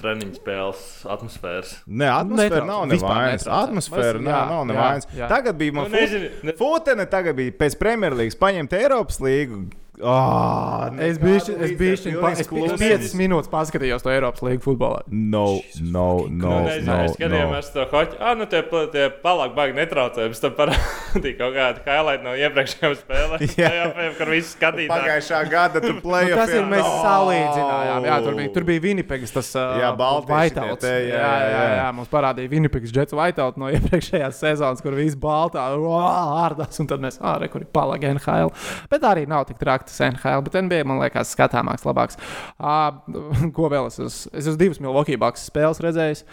[0.03, 0.81] treniņu spēles
[1.13, 1.73] atmosfēras.
[1.87, 3.45] Nē, atmosfēra Netraucē, nav nevainas.
[3.47, 5.07] Atmosfēra Mēs- nav, jā, nav nevainas.
[5.31, 6.01] Tagad bija man Nu,
[6.49, 9.61] ne- Futene, tagad bija pēc Premjerlīgas paņemt Eiropas līgu.
[10.03, 12.77] Oh, es biju es biju šeit, es biju klusi.
[12.83, 15.03] 5 minūtes paskatījos to Eiropas līniju futbolā.
[15.07, 15.45] No,
[15.79, 16.51] no, no.
[16.51, 18.19] Nu, nezinu, no, es skatījos to hoci.
[18.19, 20.27] Ah, nu tie, pa- tie palāk baigi netraucē.
[20.33, 23.45] Pēc tam parādīja kaut kādu highlight no iepriekšējām spēlēm.
[23.63, 23.71] Jā.
[23.79, 24.91] Jau kur visi skatītāji.
[24.91, 28.07] Pagājušā gada tu play Nu, tas ir mēs salīdzinājām.
[28.09, 30.87] Jā, tur bija, tur bija Vinnipegas, tas uh, Jā, Whiteouts.
[30.87, 35.65] jā, jā, jā, jā, mums parādīja Vinnipegas Jets Whiteout no iepriekšējās sezonas, kur viss baltā
[35.73, 38.51] ārdās, un tad mēs, ah, re, kur ir palagi NHL.
[38.91, 39.92] Bet arī nav tik traki.
[39.93, 42.19] Tas NHL, bet NBA man liekas skatāmāks, labāks.
[42.57, 42.97] Uh,
[43.55, 44.33] ko vēl es esmu?
[44.33, 46.25] Es esmu divas Milwaukee Bucks spēles redzējis.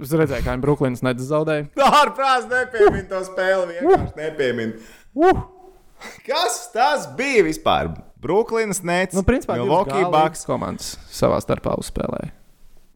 [0.00, 1.68] Es redzēju, kā viņi Brooklynas nedz zaudēja.
[2.00, 4.76] Ārprāts nepiemin to spēli, vienkārši nepiemin.
[5.14, 5.46] Uh!
[6.24, 7.90] Kas tas bija vispār?
[8.20, 10.46] Brooklynas nets, Nu, principā, Milwaukee Bucks.
[10.48, 12.32] komandas savā starpā uzspēlēja.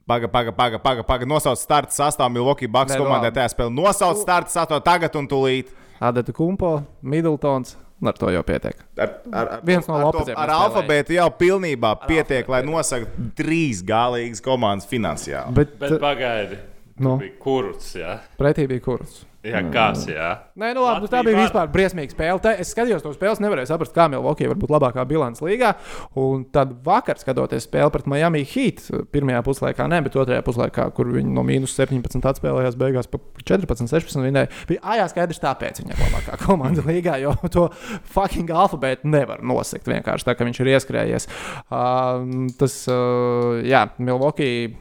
[0.08, 1.24] Paga, paga, paga, paga, paga.
[1.28, 3.72] nosauc starta sastāvu Milwaukee Bucks komandai tajā spēlē.
[3.72, 5.70] Nosauc starta sastāvu tagad un tūlīt.
[6.00, 7.76] Adata Kumpo, Middletons.
[8.06, 8.76] Ar to jau pietiek.
[8.98, 12.70] Ar, ar, ar, Viens no ar, to- ar alfabētu jau pilnībā pietiek, lai alfabētu.
[12.70, 15.54] nosaktu trīs galīgas komandas finansiāli.
[15.54, 16.58] Bet, Bet pagaidi.
[17.00, 17.16] Nu?
[17.18, 18.18] Bija kurts, jā.
[18.38, 19.24] pretī bija kurus.
[19.44, 20.28] Jā, kas, jā.
[20.56, 22.40] Nē, nu labi, nu, tā bija vispār briesmīga spēle.
[22.40, 25.74] Tā, es skatījos to spēli, nevarēju saprast, kā Milwaukee var būt labākā bilants līgā.
[26.20, 31.10] Un tad vakar, skatoties spēli pret Miami Heat, pirmajā puslaikā, ne, bet otrajā puslaikā, kur
[31.12, 35.92] viņi no mīnus 17 atspēlējās, beigās pa 14, 16 vinēja, bija ājā skaidrs, tāpēc viņa
[35.92, 37.66] ir labākā komanda līgā, jo to
[38.14, 41.28] fucking alfabētu nevar nosakt vienkārši tā, ka viņš ir ieskrējies.
[41.68, 44.72] Uh, tas, uh, jā, Milwaukee,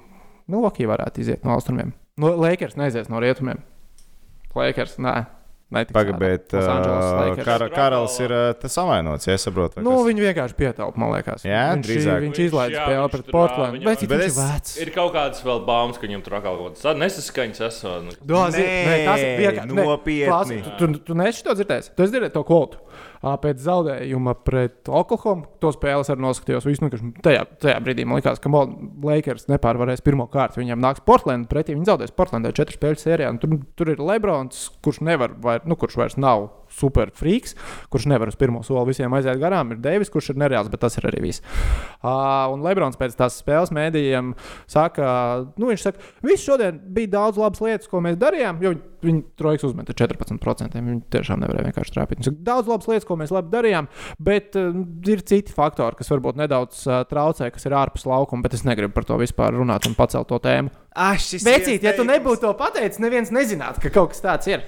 [0.48, 1.92] Milwaukee varētu iziet no austrumiem.
[2.16, 3.60] No Lakers neaizies no rietumiem.
[4.56, 5.26] Lakers, nē.
[5.74, 7.46] Pagaidiet, Los Angeles Lakers.
[7.48, 9.82] kar, Karls ir uh, tas savainots, ja saprotu.
[9.82, 10.04] Nu, kas?
[10.06, 11.42] viņi vienkārši pietaupa, man liekas.
[11.50, 12.20] Jā, viņš, drīzāk.
[12.22, 13.32] viņš Viņš, izlaiž spēli pret
[13.74, 14.76] viņam- Bet Bet viņš es- ir vecs?
[14.86, 18.18] Ir kaut kādas vēl baumas, ka viņam tur atkal kaut kādas nesaskaņas esot.
[18.22, 20.30] Do, zi- Nē, tas ir vienkārši nopietni.
[20.30, 21.90] Klasi, Tu, tu, tu neesi to dzirdējis.
[21.98, 22.78] Tu esi dzirdējis to kvotu.
[23.44, 26.68] Pēc zaudējuma pret Oklahoma to spēles arī noskatījos.
[26.68, 30.62] Visu, nu, tajā, tajā brīdī man likās, ka Lakers nepārvarēs pirmo kārtu.
[30.62, 31.78] Viņam nāks Portland pretī.
[31.78, 33.32] Viņi zaudēs Portlandē četru spēļu sērijā.
[33.42, 37.58] Tur, tur ir Lebrons, kurš, nevar, vai, nu, kurš vairs nav super freaks,
[37.94, 39.74] kurš nevar uz pirmo soli visiem aiziet garām.
[39.74, 41.44] Ir Deivis, kurš ir nereāls, bet tas ir arī viss.
[42.04, 44.34] Uh, un Lebrons pēc tās spēles mēdījiem
[44.70, 45.06] saka,
[45.58, 48.62] nu, viņš saka, viss šodien bija daudz labas lietas, ko mēs darījām.
[48.64, 50.80] Jo viņi trojkas uzmeta 14%.
[50.80, 52.22] Viņi tiešām nevarēja vienkārši trāpīt.
[52.22, 53.90] Viņš saka, daudz labas lietas, ko mēs labi darījām,
[54.24, 58.58] bet uh, ir citi faktori, kas varbūt nedaudz uh, traucē, kas ir ārpus laukuma, bet
[58.58, 60.74] es negribu par to vispār runāt un pacelt to tēmu.
[60.94, 64.66] Ah, šis Vecīt, ja tu nebūtu to pateicis, neviens nezinātu, ka kaut kas tāds ir.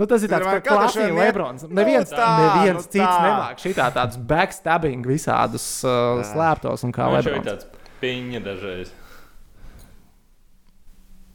[0.00, 1.60] Nu, tas ir tāds kā klasisks Lebrons.
[1.68, 3.16] Nu, Neviens, tā, neviens nu cits tā.
[3.26, 7.48] nemāk šitā tādus backstabbing visādus uh, slēptos un kā Viņš jau ir Lebrons.
[7.50, 7.64] tāds
[8.00, 8.88] piņa dažreiz.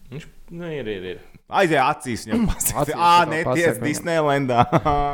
[0.09, 0.24] Viņš
[0.57, 1.20] nu, ir, ir, ir.
[1.61, 2.47] Aiziet acīs viņam.
[2.82, 3.78] Acīs Ah, neties.
[3.84, 4.61] Disneylandā.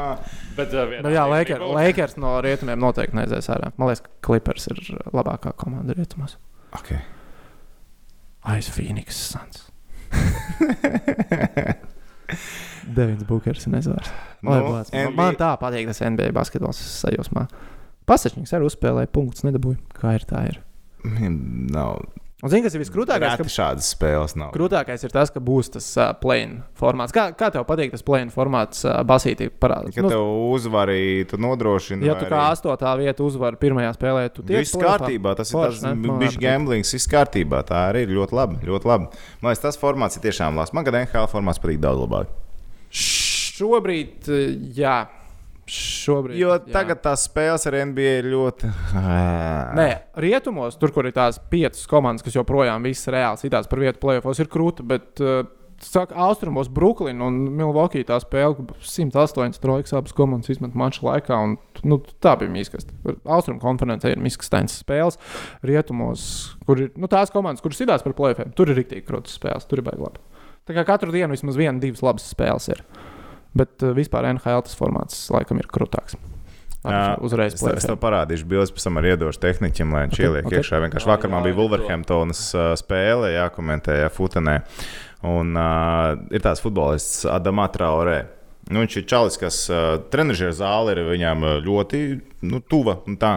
[0.57, 1.59] Bet, uh, vienā Nu, jā, Lakers.
[1.75, 2.15] Lakers.
[2.23, 3.67] No rietumiem noteikti neaizies ārā.
[3.75, 4.79] Man liekas, ka Clippers ir
[5.11, 6.33] labākā komanda rietumos.
[6.79, 7.03] okay.
[8.47, 9.67] Aiz Phoenix Suns.
[12.87, 14.11] Devins Bookers ir nezvārds.
[14.41, 17.45] Nu, Nu, man, NBA man tā patīk tas NBA basketbols sajūsmā.
[18.09, 19.77] Pasažņiks arī uzspēlēja punktus, nedabūja.
[19.93, 20.61] Kā ir tā ir?
[21.05, 22.01] Nav.
[22.41, 23.35] Un zini, kas ir viskrūtākais?
[23.37, 23.53] Reti Ka...
[23.53, 24.49] šādas spēles nav.
[24.55, 27.13] Krūtākais ir tas, ka būs tas uh, plēna formāts.
[27.13, 29.93] Kā, kā tev patīk tas plēna formāts, uh, basītī parādās?
[29.93, 32.01] Kad tev uzvarī, tu nodrošini.
[32.09, 35.61] Ja tu kā arī- astotā vieta uzvar pirmajā spēlē, tu tiec Viss kārtībā, tas ir?
[35.93, 36.41] Man bijis patīk.
[36.47, 37.61] gamblings, viss kārtībā.
[37.69, 38.57] Tā arī ir ļoti labi.
[38.65, 39.11] Ļoti labi.
[39.43, 40.73] Man liekas, tas formāts ir tiešām labs.
[40.73, 42.33] Man gan NHL formāts patīk daudz labāk.
[42.91, 44.99] Šobrīd, uh, jā.
[45.71, 46.63] Šobrīd, Jo jā.
[46.73, 48.67] tagad tās spēles ar NBA ir ļoti.
[49.79, 49.87] Nē,
[50.19, 54.41] rietumos, tur, kur ir tās piecas komandas, kas joprojām visas reāli citās par vietu plēsofos,
[54.43, 54.83] ir krūta.
[54.87, 55.45] Bet, uh,
[55.85, 61.37] saka, austrumos Brooklyn un Milwaukee tā spēle, ka 108 trojkas abas komandas izmet maču laikā.
[61.39, 61.55] Un,
[61.87, 62.97] nu, tā bija mīskasta.
[63.23, 65.21] Austrumu konferencē ir mīkstains spēles.
[65.65, 66.25] Rietumos,
[66.67, 69.69] kur ir nu, tās komandas, kuras citās par plēsofiem, tur ir rīktīgi krūtas spēles.
[69.69, 70.25] Tur ir baigi labi.
[70.71, 72.83] Tā kā katru dienu vismaz viena, divas labas spēles ir.
[73.51, 76.15] Bet uh, vispār NHL tas formāts laikam ir krūtāks.
[76.81, 80.23] Jā, Uzreiz tev- es tev parādīšu bildes, pēc tam arī iedošu tehniķim, lai viņš Ok,
[80.25, 80.55] ieliek ok.
[80.57, 80.79] iekšā.
[80.81, 84.55] Vienkārši Jā, vakar man jā, bija jā, Wolverhamptonas uh, spēle, jākomentēja Futenē.
[85.29, 88.23] Un uh, ir tāds futbolists Adamā Traorē.
[88.69, 92.01] Nu, viņš ir čalis, kas uh, trenižera zāle ir viņam ļoti
[92.47, 92.97] nu, tuva.
[93.09, 93.31] Un tā.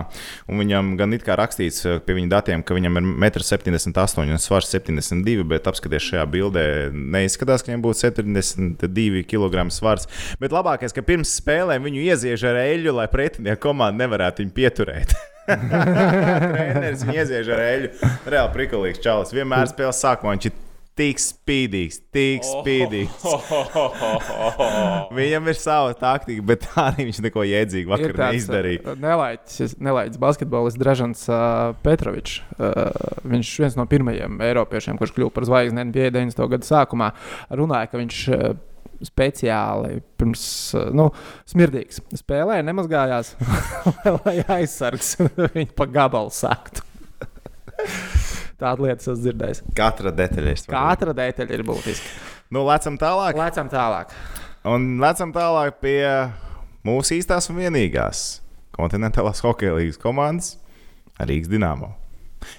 [0.49, 4.73] un viņam gan kā rakstīts pie viņa datiem, ka viņam ir 1,78 m un svars
[4.75, 10.09] 72, bet apskaties šajā bildē, neizskatās, ka viņam būtu 72 kg svars.
[10.41, 15.17] Bet labākais, ka pirms spēlēm viņu ieziež ar eļļu, lai pretinieku komanda nevarētu viņu pieturēt.
[15.45, 18.13] Treneris viņu ieziež ar eļļu.
[18.33, 19.35] Reāli prikalīgs čalis.
[19.37, 20.64] Vienmēr spēlē sākumā viņš ir
[20.99, 23.25] tik spīdīgs, tik spīdīgs.
[25.19, 28.95] Viņam ir sava taktika, bet arī viņš neko jēdzīgu vakar neizdarīja.
[29.03, 32.39] Nelaiķis, nelaiķis basketbolists Drežants uh, Petrovičs.
[32.59, 32.85] Uh,
[33.27, 36.47] viņš viens no pirmajiem eiropiešiem, kurš kļuva par zvaigzni NBA 90.
[36.55, 37.11] gada sākumā,
[37.51, 38.47] runāja, ka viņš uh,
[39.05, 40.47] speciāli pirms
[40.79, 41.11] uh, nu,
[41.51, 43.35] smirdīgs spēlēja, nemazgājās,
[44.21, 45.17] lai aizsargs
[45.57, 46.87] viņu pa gabalu saktu.
[48.65, 49.61] Tāda lieta esmu dzirdējis.
[49.77, 50.85] Katra detaļa ir svarīga.
[50.89, 52.13] Katra detaļa ir būtiska.
[52.55, 53.37] Nu, lecam tālāk.
[53.37, 54.15] Lecam tālāk.
[54.73, 55.99] Un lecam tālāk pie
[56.87, 58.25] mūsu īstās un vienīgās.
[58.75, 60.57] kontinentālās hokeja līnijas komandas
[61.21, 61.93] Rīgas Dienāmo.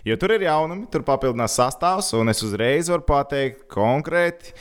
[0.07, 4.53] Jo tur ir jaunumi, tur papildinās sastāvs, un es uzreiz varu pateikt konkrēti,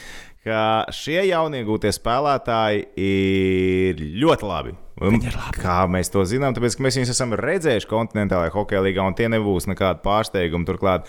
[0.44, 4.74] ka šie jauniegūtie spēlētāji ir ļoti labi.
[5.02, 5.18] Un,
[5.58, 9.66] kā mēs to zinām, tāpēc mēs viņus esam redzējuši kontinentālajā hokeja līgā, un tie nebūs
[9.66, 10.68] nekādi pārsteigumi.
[10.68, 11.08] Turklāt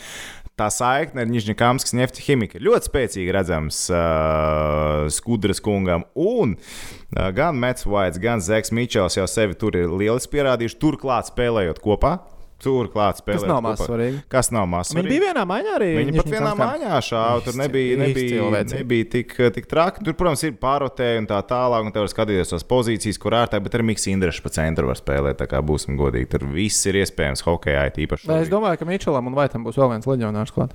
[0.57, 6.07] tā saikne ar Nižņakāmskas nefti ķīmiku ir ļoti spēcīgi redzams uh, Skudras kungam.
[6.15, 11.29] Un uh, gan Mets Vaits, gan Zeks Mičels jau sevi tur ir lieliski pierādījuši, turklāt
[11.29, 12.17] spēlējot kopā.
[12.63, 13.43] Tur klāts spēlēt.
[13.43, 14.19] Tas nav maz svarīgi.
[14.31, 15.11] Kas nav maz Viņi svarīgi?
[15.11, 15.89] bija vienā maiņā arī.
[15.99, 17.41] Viņi pat vienā mājā šāva.
[17.45, 20.05] Tur nebija, nebija, nebija tik, tik traki.
[20.07, 23.59] Tur, protams, ir pārotēji un tā tālāk, un te var skatīties tās pozīcijas, kur ārtē,
[23.61, 25.37] bet arī Mikls Indrišs pa centru var spēlēt.
[25.43, 28.31] Tā kā būsim godīgi, tur viss ir iespējams hokejā, it īpaši.
[28.31, 30.73] Vai es domāju, ka Mičelam un Vaitam būs vēl viens leģionārs klāt.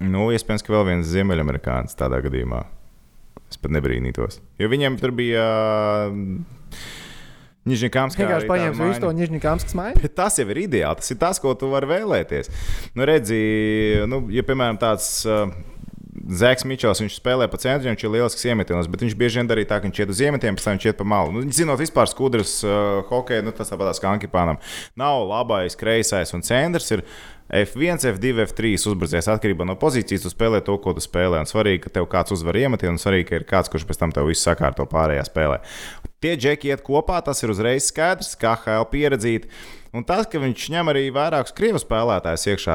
[0.00, 2.62] Nu, iespējams, ka vēl viens ziemeļamerikānis tādā gadījumā.
[3.50, 4.38] Es pat nebrīnītos.
[4.62, 5.42] Jo viņiem tur bija.
[7.70, 10.04] Nižņikāms, kā Vienkārši paņēmis visu to Nižņikāmskas maiņu.
[10.04, 11.00] Bet tas jau ir ideāli.
[11.00, 12.52] Tas ir tas, ko tu vari vēlēties.
[12.98, 13.40] Nu, redzi,
[14.10, 15.20] nu, ja piemēram tāds.
[15.28, 15.52] Uh,
[16.10, 19.70] Zeks Mičels, viņš spēlē pa centru, viņš ir lielisks iemetienos, bet viņš bieži vien darīja
[19.72, 21.32] tā, ka viņš iet uz iemetiem, pēc tam viņš iet pa malu.
[21.34, 24.60] Nu, zinot vispār skudras uh, hokeju, nu, tas tāpat kā Ankipānam.
[25.00, 26.90] Nav labais, kreisais un centrs.
[26.94, 27.04] Ir
[27.50, 30.26] F1, F2, F3 uzbrucējs atkarībā no pozīcijas.
[30.26, 31.42] Tu spēlē to, ko tu spēlē.
[31.42, 34.14] Un svarīgi, ka tev kāds uzvar iemetienu, un svarīgi, ka ir kāds, kurš pēc tam
[34.14, 35.58] tev visu sakārto pārējā spēlē.
[36.20, 39.46] Tie džeki iet kopā, tas ir uzreiz skaidrs, kā HL pieredzīt.
[39.96, 42.74] Un tas, ka viņš ņem arī vairākus krievu spēlētājus iekšā,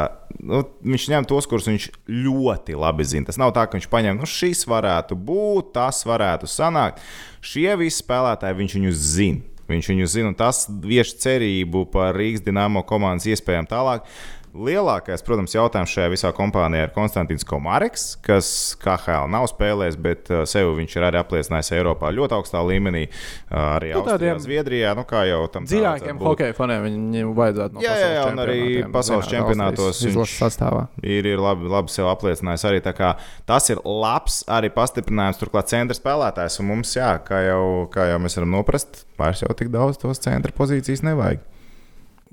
[0.50, 3.30] nu, viņš ņem tos, kurus viņš ļoti labi zina.
[3.30, 7.00] Tas nav tā, ka viņš paņem, nu, šis varētu būt, tas varētu sanākt.
[7.46, 9.46] Šie visi spēlētāji viņš viņus zina.
[9.70, 14.10] Viņš viņu zina, un tas vieš cerību par Rīgas dīnāmo komandas iespējām tālāk.
[14.56, 18.48] Lielākais, protams, jautājums šajā visā kompānijā ir Konstants Komareks, kas
[18.80, 23.58] KHL nav spēlējis, bet uh, sev viņš ir arī apliecinājis Eiropā ļoti augstā līmenī, uh,
[23.76, 24.94] arī Nu, Austrijā, tādiem Zviedrijā.
[24.96, 28.40] Nu, kā jau tam tā Dziļākiem hokeja faniem viņam vajadzētu no Jā, jā, jā, un
[28.46, 28.60] arī
[28.94, 30.86] pasaules čempionātos viņš- sastāvā.
[31.04, 32.80] ir, ir labi, labi sev apliecinājis arī.
[32.86, 36.60] tā kā Tas ir labs arī pastiprinājums, turklāt centra spēlētājs.
[36.64, 40.24] Un mums, jā, kā jau, kā jau mēs varam noprast, vairs jau tik daudz tos
[40.24, 41.44] centra pozīcijas nevajag.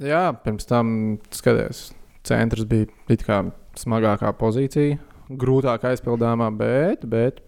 [0.03, 1.91] Jā, pirms tam skaties,
[2.27, 3.43] centrs bija it kā
[3.79, 4.99] smagākā pozīcija,
[5.41, 7.41] grūtāk aizpildāmā, bet, bet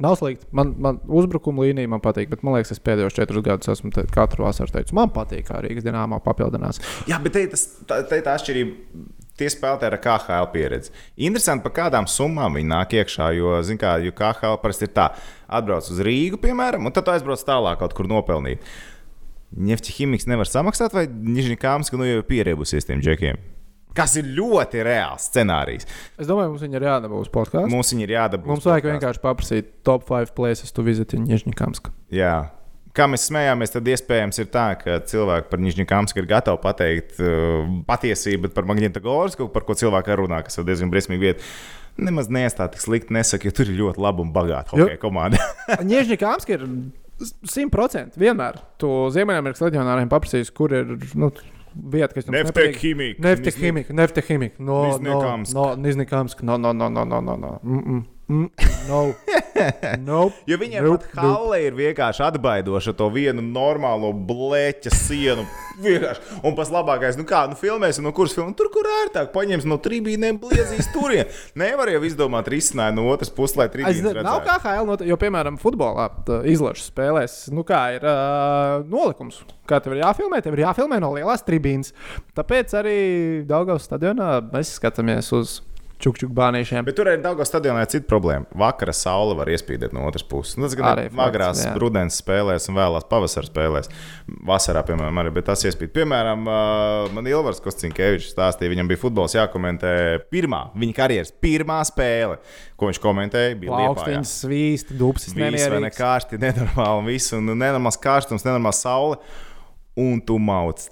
[0.00, 0.48] nav slikti.
[0.56, 4.04] Man, man uzbrukuma līnija man patīk, bet man liekas, es pēdējos četrus gadus esmu te,
[4.12, 6.80] katru vasaru teicis, man patīk, kā Rīgas dīnāmā papildinās.
[7.10, 7.56] Jā, bet te, ir
[7.88, 9.08] tā, tā atšķirība.
[9.40, 10.90] Tie spēlētāji ar KHL pieredzi.
[11.24, 13.30] Interesanti, par kādām summām viņi nāk iekšā.
[13.32, 15.06] Jo, zin kā, jo KHL parasti ir tā,
[15.48, 18.66] atbrauc uz Rīgu, piemēram, un tad aizbrauc tālāk kaut kur nopelnīt.
[19.56, 23.40] Nefti ķīmiks nevar samaksāt, vai Nižņikāms, ka nu jau ir pierēbusies tiem džekiem.
[23.96, 25.88] Kas ir ļoti reāls scenārijs.
[26.20, 27.70] Es domāju, mums viņi ir jādabū uz podkāstu.
[27.72, 28.50] Mums viņi ir jādabū.
[28.52, 31.90] Mums vajag vienkārši paprasīt top 5 places to visit in Nižņikamsk.
[32.14, 32.36] Jā.
[32.94, 37.68] Kā mēs smējāmies, tad iespējams ir tā, ka cilvēki par Nižņikāmsku ir gatavi pateikt uh,
[37.86, 41.52] patiesību, bet par Magnitogorska, par ko cilvēki runā, kas ir diezgan briesmīgi vieta.
[42.00, 45.38] Nemaz neestā tik slikti nesaka, jo tur ir ļoti laba un bagāta hokeja komanda.
[45.92, 46.66] Nižņikamsk ir
[47.20, 48.58] 100% vienmēr.
[48.80, 51.30] Tu Ziemeļamerikas leģionāriem paprasīs, kur ir nu,
[51.74, 52.78] vieta, kas jums Nefte nepatīk.
[52.80, 53.14] ķīmija.
[53.18, 54.50] Nefte ķīmija, nefte ķīmija.
[54.58, 55.54] No, no, Nizhnekamsk.
[55.54, 56.42] no, Nizhnekamsk.
[58.30, 59.00] Mm no.
[60.10, 60.36] nope.
[60.48, 65.46] Jo viņiem Nope, pat halle ir vienkārši atbaidoša to vienu normālo blēķa sienu.
[65.80, 66.40] Vienkārši.
[66.46, 69.78] Un pats labākais, nu kā, nu filmēsim, no kuras filmas, tur, kur ērtāk, paņems no
[69.82, 71.30] trījiem, bliezīs turien.
[71.58, 76.10] Nevar jau izdomāt risinājumu no otras puses, lai nezinu, nav kā not, jo, piemēram, futbolā
[76.50, 79.40] izlaša spēlēs, nu kā ir uh, nolikums.
[79.70, 81.94] Kā tev ir jāfilmē, tev ir jāfilmē no lielās tribīnas.
[82.34, 83.00] Tāpēc arī
[83.46, 85.60] Daugavas stadionā mēs skatāmies uz
[86.02, 86.84] čukčuk bānīšiem.
[86.86, 88.48] Bet tur ir daudz stadionā cita problēma.
[88.58, 90.56] Vakara saule var iespīdēt no otras puses.
[90.58, 93.90] Nu, tas gan Arī agrās rudens spēlēs un vēlās pavasara spēlēs.
[94.48, 95.92] Vasarā, piemēram, arī tas iespīd.
[95.96, 96.46] Piemēram,
[97.14, 99.94] man Ilvars Kostinkevičs stāstīja, viņam bija futbols jākomentē
[100.32, 102.38] pirmā, viņa karjeras pirmā spēle,
[102.80, 103.58] ko viņš komentēja.
[103.60, 103.90] Bija Liepājā.
[103.94, 105.98] Augstiņas, svīsti, dubsis, vai ne nemierīgs.
[105.98, 109.20] kārsti, nenormāli, viss, un nenormāls karstums, nenormāls saule,
[110.00, 110.88] un tu mauc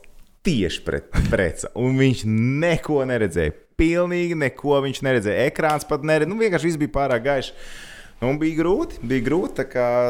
[0.46, 1.68] tieši pret preci.
[1.78, 3.56] Un viņš neko neredzēja.
[3.78, 5.50] Pilnīgi neko viņš neredzēja.
[5.52, 6.32] Ekrāns pat neredzēja.
[6.32, 7.52] Nu, vienkārši viss bija pārāk gaišs.
[8.18, 9.68] Nu, bija grūti, bija grūti.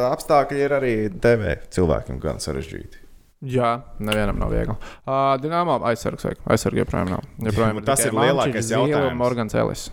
[0.09, 3.05] Apstākļi ir arī TV cilvēkiem gan sarežģīti.
[3.47, 4.75] Jā, nevienam nav viegli.
[5.07, 6.41] Uh, Dienāmā aizsargs vajag.
[6.51, 7.27] Aizsargi joprojām nav.
[7.47, 9.19] Joprojām tas ir lielākais jautājums.
[9.21, 9.85] Morgans Ellis.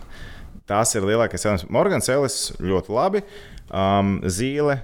[0.66, 1.68] Tas ir lielākais jautājums.
[1.76, 3.22] Morgans Ellis ļoti labi.
[3.70, 4.80] Um, Zīle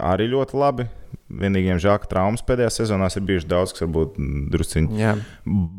[0.00, 0.88] arī ļoti labi.
[1.26, 4.18] Vienīgiem žēl, ka traumas pēdējā sezonā ir bijušas daudz, kas varbūt
[4.52, 5.16] drusciņi Jā.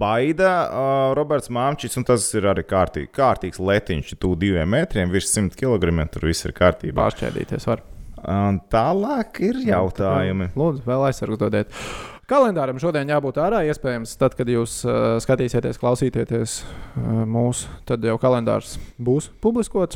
[0.01, 5.31] Baida, uh, Roberts Māmčits, un tas ir arī kārtīgi, kārtīgs letiņš, tuvu diviem metriem, virs
[5.31, 5.93] 100 kg.
[6.11, 6.99] Tur viss ir kārtībā.
[6.99, 7.85] Pāršķēdīties var.
[8.27, 10.49] Un tālāk ir jautājumi.
[10.57, 11.71] Lūdzu, vēl aizsargu dodiet.
[12.27, 13.61] Kalendāram šodien jābūt ārā.
[13.69, 19.95] Iespējams, tad, kad jūs uh, skatīsieties, klausīsieties uh, mūsu, tad jau kalendārs būs publiskots.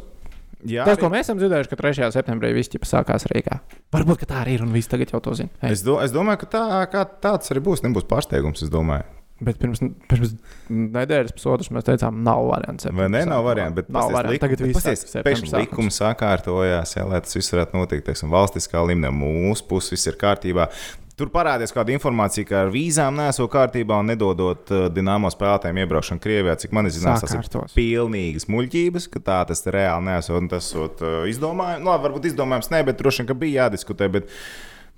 [0.70, 2.10] Jā, Tas, ko mēs esam dzirdējuši, ka 3.
[2.14, 3.62] septembrī viss ķipa sākās Rīgā.
[3.96, 5.50] Varbūt ka tā arī ir un viss tagad jau to zina.
[5.64, 5.74] Hey.
[5.74, 7.82] Es, do, es domāju, ka tā, tāds arī būs.
[7.86, 9.08] Nebūs pārsteigums, es domāju.
[9.42, 9.80] Bet pirms,
[10.12, 10.36] pirms
[10.70, 12.86] nedēļas, pusotras mēs teicām, nav variants.
[12.94, 13.24] Vai ne?
[13.26, 13.74] Nav variants.
[13.80, 14.44] Bet nav variants.
[14.44, 18.06] Tagad viss ir pēkšņi likums sakārtojās, jā, lai tas viss varētu notikt.
[18.12, 20.70] Teiksim, valstiskā līmenī mūsu puses viss ir kārtībā.
[21.22, 26.24] Tur parādījās kāda informācija, ka ar vīzām nesot kārtībā un nedodot uh, dīnāmo spēlētājiem iebraukšanu
[26.24, 26.56] Krievijā.
[26.64, 31.04] Cik man zinās, tas ir pilnīgas muļķības, ka tā tas reāli nesot un tas esot
[31.06, 31.86] uh, izdomājums.
[31.86, 34.10] Nu, varbūt izdomājums ne, bet droši vien, ka bija jādiskutē.
[34.18, 34.34] Bet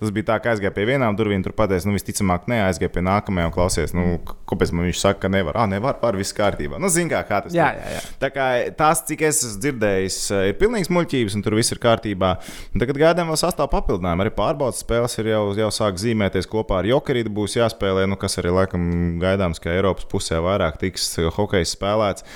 [0.04, 3.50] Tas bija tā, ka aizgāja pie vienām durvīm, tur pateica, nu, visticamāk, neaizgāja pie nākamajām
[3.50, 4.18] un klausies, nu,
[4.50, 5.56] kāpēc man viņš saka, ka nevar.
[5.60, 6.80] Ah, nevar, pār viss kārtībā.
[6.82, 8.02] Nu, zin kā, kā tas jā, jā, jā.
[8.20, 8.48] Tā kā
[8.78, 10.18] tas, cik es esmu dzirdējis,
[10.50, 12.34] ir pilnīgs muļķības, un tur viss ir kārtībā.
[12.74, 14.26] Un tagad gaidām vēl sastāvā papildinājumu.
[14.26, 17.32] Arī pārbaudas spēles ir jau, jau sāk zīmēties kopā ar Jokerīdu.
[17.34, 18.84] Būs jāspēlē, nu, kas arī laikam
[19.24, 22.28] gaidāms, ka Eiropas pusē vairāk tiks hokejs spēlēts.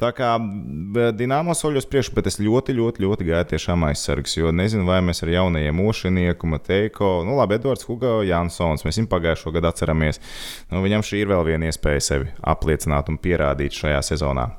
[0.00, 0.36] Tā kā
[1.16, 5.24] Dienāmo soļos priekšu, bet es ļoti, ļoti, ļoti gaidu tiešām aizsargs, jo nezinu, vai mēs
[5.24, 10.20] ar jaunajiem Ošinieku, Mateiko nu, labi, Edvards Hugo Jansons, mēs viņu pagājušo gadu atceramies.
[10.72, 14.50] Nu, viņam šī ir vēl viena iespēja sevi apliecināt un pierādīt šajā sezonā.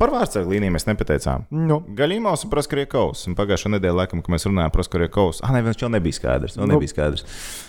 [0.00, 1.42] Par vārdsargu līniju mēs nepateicām.
[1.52, 1.82] Nu.
[1.92, 3.26] Gaļīmos un Praskariekovs.
[3.36, 6.56] Pagājušā nedēļa, laikam, kad mēs runājām par Praskariekovs, ah, ne, viņš jau nebija skaidrs.
[6.56, 7.26] Nu, nebija skaidrs.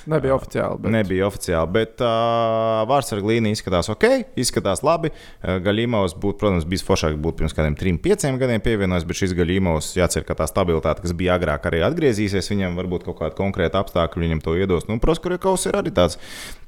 [0.08, 0.80] Nebija oficiāli.
[0.80, 0.94] Bet...
[0.96, 4.08] Nebija oficiāli, bet uh, vārdsargu līnija izskatās ok,
[4.40, 5.12] izskatās labi.
[5.12, 9.36] Uh, Gaļīmos būtu, protams, bijis foršāk būt pirms kādiem trim, pieciem gadiem pievienojis, bet šis
[9.36, 12.54] Gaļīmos jācer, ka tā stabilitāte, kas bija agrāk, arī atgriezīsies.
[12.56, 14.88] Viņam varbūt kaut kāda konkrēta apstākļa viņam to iedos.
[14.88, 16.16] Nu, Praskariekovs ir arī tāds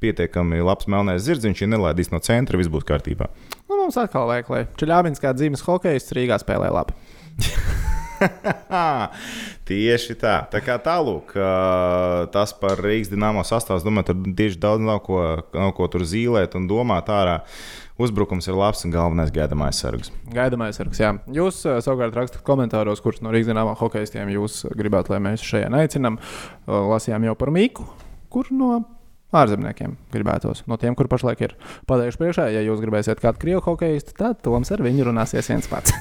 [0.03, 3.31] pietiekami labs melnais zirds, viņš ir nelaidīs no centra, viss būs kārtībā.
[3.73, 6.93] Nu, mums atkal vajag, lai Čeļāvins kā dzīves hokejs Rīgā spēlē labi.
[9.67, 10.35] Tieši tā.
[10.53, 11.33] Tā kā tālāk,
[12.35, 15.23] tas par Rīgas dīnāmo sastāvdu, domāju, tur tieši daudz nav ko,
[15.57, 17.39] nav ko tur zīmēt un domāt ārā.
[17.97, 20.13] Uzbrukums ir labs un galvenais gaidāmais sargs.
[20.37, 21.15] Gaidāmais sargs, jā.
[21.33, 26.21] Jūs savukārt rakstat komentāros, kurš no Rīgas dīnāmā hokeistiem jūs gribētu, lai mēs šajā aicinām.
[26.69, 27.89] Lasījām jau par Mīku,
[28.33, 28.83] kur no
[29.37, 30.63] ārzemniekiem gribētos.
[30.69, 31.55] No tiem, kur pašlaik ir
[31.89, 35.95] pateikšu priekšā, ja jūs gribēsiet kādu krievu hokeistu, tad Toms ar viņu runāsies viens pats.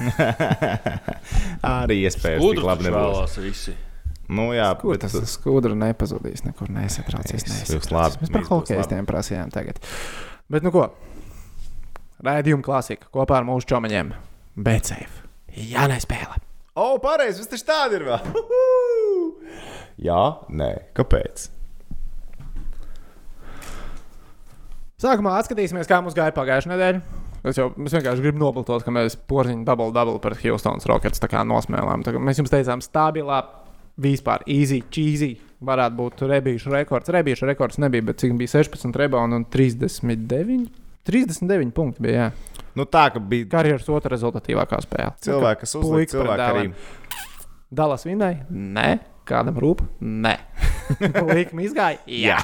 [1.77, 3.39] Arī iespējams, ka labi nebūs.
[3.43, 3.75] Visi.
[4.33, 5.03] Nu, jā, Kur bet...
[5.03, 7.43] tas skudra nepazudīs, nekur nesatraucies.
[7.49, 8.21] nesatraucies.
[8.23, 9.81] Mēs par hokeistiem prasījām tagad.
[10.51, 10.87] Bet nu ko?
[12.23, 14.13] Raidījuma klasika kopā ar mūsu čomaņiem.
[14.63, 15.19] Becēv.
[15.59, 16.39] Jā, nespēlē.
[16.79, 18.31] O, pareizi, tas taču tādi ir vēl.
[20.07, 21.49] jā, nē, kāpēc?
[25.03, 27.21] Sākumā atskatīsimies, kā mums gāja pagājušajā nedēļā.
[27.43, 32.05] Es jau es vienkārši gribu nobalstot, ka mēs porziņu double double par Houstonas Rockets nosmēlām.
[32.05, 33.41] Tā, mēs jums teicām, stabilā,
[33.99, 35.33] vispār easy, cheesy.
[35.63, 37.11] Varētu būt rebīšu rekords.
[37.11, 40.71] Rebīšu rekords nebija, bet cik bija 16 rebounds un 39?
[41.07, 42.29] 39 punkti bija.
[42.29, 42.59] Jā.
[42.79, 45.11] Nu, tā bija karjeras otrā rezultatīvākā spēle.
[45.23, 46.69] Cilvēki, kas uzlika, cilvēki arī.
[47.75, 48.47] Dalas vinnēja?
[48.49, 49.12] Nē.
[49.27, 49.83] Kādam rūp?
[50.03, 50.33] Nē.
[51.35, 52.01] Līkuma izgāja?
[52.07, 52.39] Jā.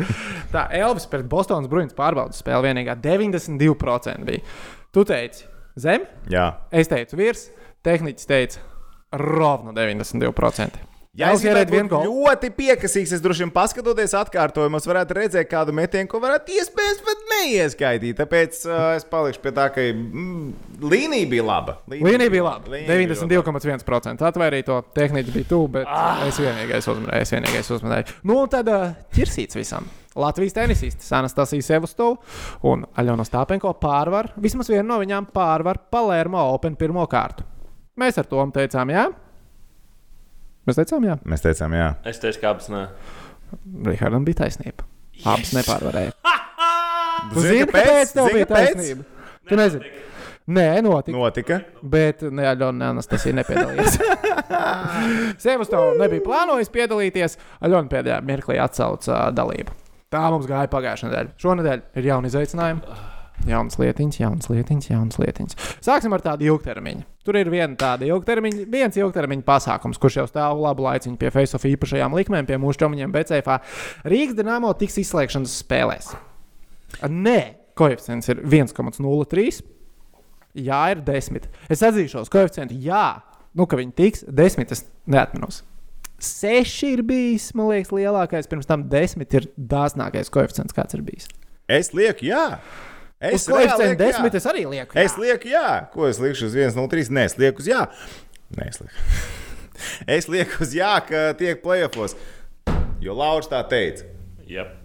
[0.54, 4.44] tā Elvis pret Bostonas Bruņas pārbaudas spēle vienīgā 92% bija.
[4.94, 5.48] Tu teici
[5.80, 6.06] zem?
[6.30, 6.46] Jā.
[6.70, 7.48] Es teicu virs,
[7.86, 8.62] tehniķis teica
[9.18, 10.89] rovnu 92%.
[11.18, 16.06] Ja es gribētu būt ļoti piekasīgs, es droši vien paskatoties atkārtojumos, varētu redzēt kādu metienu,
[16.06, 18.14] ko varētu iespējams pat neieskaitīt.
[18.20, 21.74] Tāpēc uh, es palikšu pie tā, ka mm, līnija bija laba.
[21.90, 22.78] Līnija, līnija bija laba.
[22.86, 24.22] 92,1%.
[24.28, 26.22] Atvairīja to tehniski bija tuvu, bet ah.
[26.28, 27.24] es vienīgais uzmanēju.
[27.26, 28.14] Es vienīgais uzmanēju.
[28.30, 29.88] Nu, tad uh, ķirsīts visam.
[30.20, 36.78] Latvijas tenisists Anastasija Sevustovs un Aļona Stāpenko pārvar, vismaz vienu no viņām pārvar Palermo Open
[36.78, 37.42] pirmo kārtu.
[37.98, 39.08] Mēs ar to teicām, jā.
[39.08, 39.29] Ja?
[40.70, 41.16] Mēs teicām, jā.
[41.26, 41.88] Mēs teicām, jā.
[42.06, 42.84] Es teicu, ka abas nē.
[43.90, 44.86] Rihardam bija taisnība.
[45.16, 45.26] Yes.
[45.26, 46.14] Abas nepārvarēja.
[47.32, 49.26] Tu zini, kāpēc tev bija taisnība?
[49.50, 49.90] Tu nezini.
[50.50, 51.14] Nē, notika.
[51.18, 51.58] Notika.
[51.82, 53.98] Bet ne, Aļona Anastasija nepiedalījās.
[55.42, 57.36] Sievas to nebija plānojis piedalīties.
[57.66, 59.76] Aļona pēdējā mirklī atsauca dalību.
[60.10, 61.36] Tā mums gāja pagājušā nedēļa.
[61.38, 62.96] Šonadēļ ir jauni izaicinājumi.
[63.48, 65.56] Jaunas lietiņas, jaunas lietiņas, jaunas lietiņas.
[65.84, 67.06] Sāksim ar tādu ilgtermiņu.
[67.24, 71.64] Tur ir viena tāda ilgtermiņa, viens ilgtermiņa pasākums, kurš jau stāv labu laiciņu pie Facebook
[71.70, 73.56] īpašajām likmēm, pie mūsu čomiņiem BCF.
[74.12, 76.12] Rīgas dīnāmo tiks izslēgšanas spēlēs.
[77.08, 77.38] Nē,
[77.80, 79.48] koeficients ir 1,03.
[80.60, 81.48] Jā, ir 10.
[81.70, 83.22] Es atzīšos, koeficienti, jā,
[83.56, 84.74] nu, ka viņi tiks 10.
[84.74, 85.62] Es neatminos.
[86.20, 88.48] Seši ir bijis, man liekas, lielākais.
[88.50, 91.30] Pirms tam desmit ir dāsnākais koeficients, kāds ir bijis.
[91.70, 92.58] Es lieku, jā.
[93.20, 94.96] Es koeficientu desmit, es arī lieku.
[94.96, 95.04] Jā.
[95.04, 95.66] Es lieku, jā.
[95.92, 97.10] Ko es lieku uz 1,03?
[97.12, 97.82] Nē, es lieku uz jā.
[98.56, 99.06] Nē, es lieku.
[100.16, 102.16] es lieku uz jā, ka tiek plēsofos.
[103.04, 104.08] Jo Lauris tā teica.
[104.48, 104.76] Yep.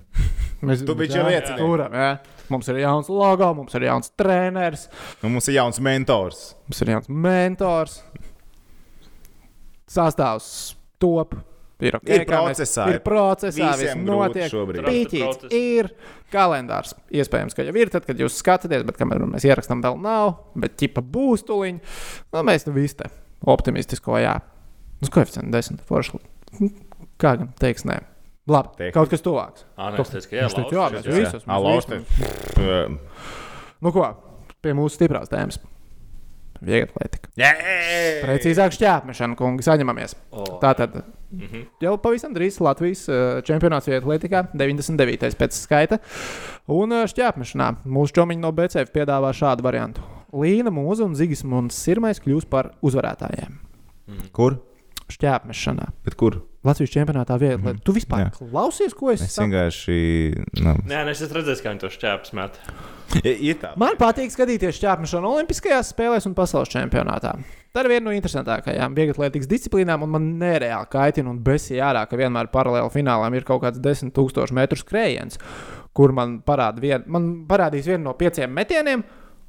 [0.66, 1.56] Mēs liecinieks.
[1.60, 2.12] turam, jā.
[2.50, 4.86] Mums ir jauns logo, mums ir jauns treneris,
[5.26, 6.44] Un mums ir jauns mentors.
[6.68, 7.96] mums ir jauns mentors.
[9.90, 11.36] Sastāvs top.
[11.84, 14.48] Ir, okay, Ir kā mēs- procesā, Ir procesā, viss notiek.
[14.52, 14.86] šobrīd.
[14.88, 15.54] Pīķīts Process.
[15.54, 15.90] ir
[16.32, 16.94] kalendārs.
[17.12, 20.38] Iespējams, ka jau ir tad, kad jūs skatāties, bet kamēr mēs ierakstām, vēl nav.
[20.56, 21.82] Bet ķipa būs tuliņi.
[22.34, 23.10] Nu, mēs nu visi te
[23.46, 24.38] optimistisko, jā.
[25.04, 25.82] Uz koeficientu desmit.
[25.86, 26.20] Forši.
[27.20, 28.00] Kā gan teiks, nē.
[28.48, 28.94] Labi, Tehnika.
[28.94, 29.64] kaut kas tuvāks.
[29.78, 31.44] Ā, nē, es teicu, ka jā, Viņš teica, jā, mēs visus.
[31.44, 33.00] Ā, mēs te-
[33.82, 34.16] Nu ko,
[34.62, 35.58] pie mūsu stiprās tēmas.
[36.66, 37.30] Vieglatlētika.
[37.38, 37.50] Jē!
[38.24, 40.16] Precīzāk, šķēpmešana, kungi, saņemamies.
[40.32, 41.04] O, Tātad
[41.38, 41.64] mhm.
[41.84, 45.38] jau pavisam drīz Latvijas eh, čempionāts vieglatlētikā, 99.
[45.40, 46.00] pēc skaita.
[46.72, 50.06] Un eh, šķēpmešanā mūsu čomiņi no BCF piedāvā šādu variantu.
[50.36, 53.60] Līna Mūza un Zigis Muns Sirmais kļūs par uzvarētājiem.
[54.36, 54.60] Kur?
[55.12, 55.92] Šķēpmešanā.
[56.06, 56.40] Bet kur?
[56.66, 57.84] Latvijas čempionātā vieglatlētikā.
[57.86, 58.30] Tu vispār Jā.
[58.40, 59.46] klausies, ko es Es saku?
[59.52, 59.98] vienkārši.
[60.66, 62.58] Nu, Nē, es esmu redzējis, kā viņi to šķēpes met.
[63.78, 67.36] Man patīk skatīties šķērsmešanu Olimpiskajās spēlēs un pasaules čempionātā.
[67.76, 72.18] Tā ir viena no interesantākajām vieglatlētikas disciplīnām, un man nereāli kaitina un besīja ārā, ka
[72.18, 75.38] vienmēr paralēli finālām ir kaut kāds 10,000 metru skrējiens,
[75.94, 79.04] kur man, parāda vien, man parādīs vienu no pieciem metieniem,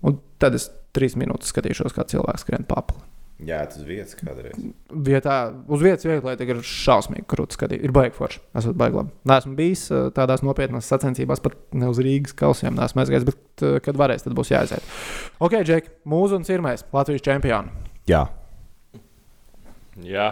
[0.04, 3.00] un tad es trīs minūtes skatīšos, kā cilvēks skrien papli.
[3.44, 4.56] Jā, tas vietas kādreiz.
[4.88, 5.34] Vietā,
[5.68, 7.84] uz vietas vieglatlētika ir šausmīgi krūti skatīt.
[7.84, 8.40] Ir baigi forši.
[8.56, 9.12] Esmu labi.
[9.28, 13.76] Nesmu bijis eh, tādās nopietnās sacensībās, pat ne uz Rīgas kausiem, nesmu aizgājis, bet, eh,
[13.84, 14.96] kad varēs, tad būs jāaiziet.
[15.36, 17.92] Ok, Džek, mūsu un sirmais Latvijas čempions.
[18.08, 18.24] Jā.
[20.00, 20.30] Jā,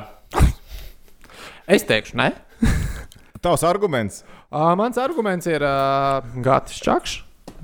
[1.64, 2.28] Es teikšu, ne.
[3.44, 4.20] Tavs arguments.
[4.52, 7.22] Uh, mans arguments ir uh, Gatis Čakšs.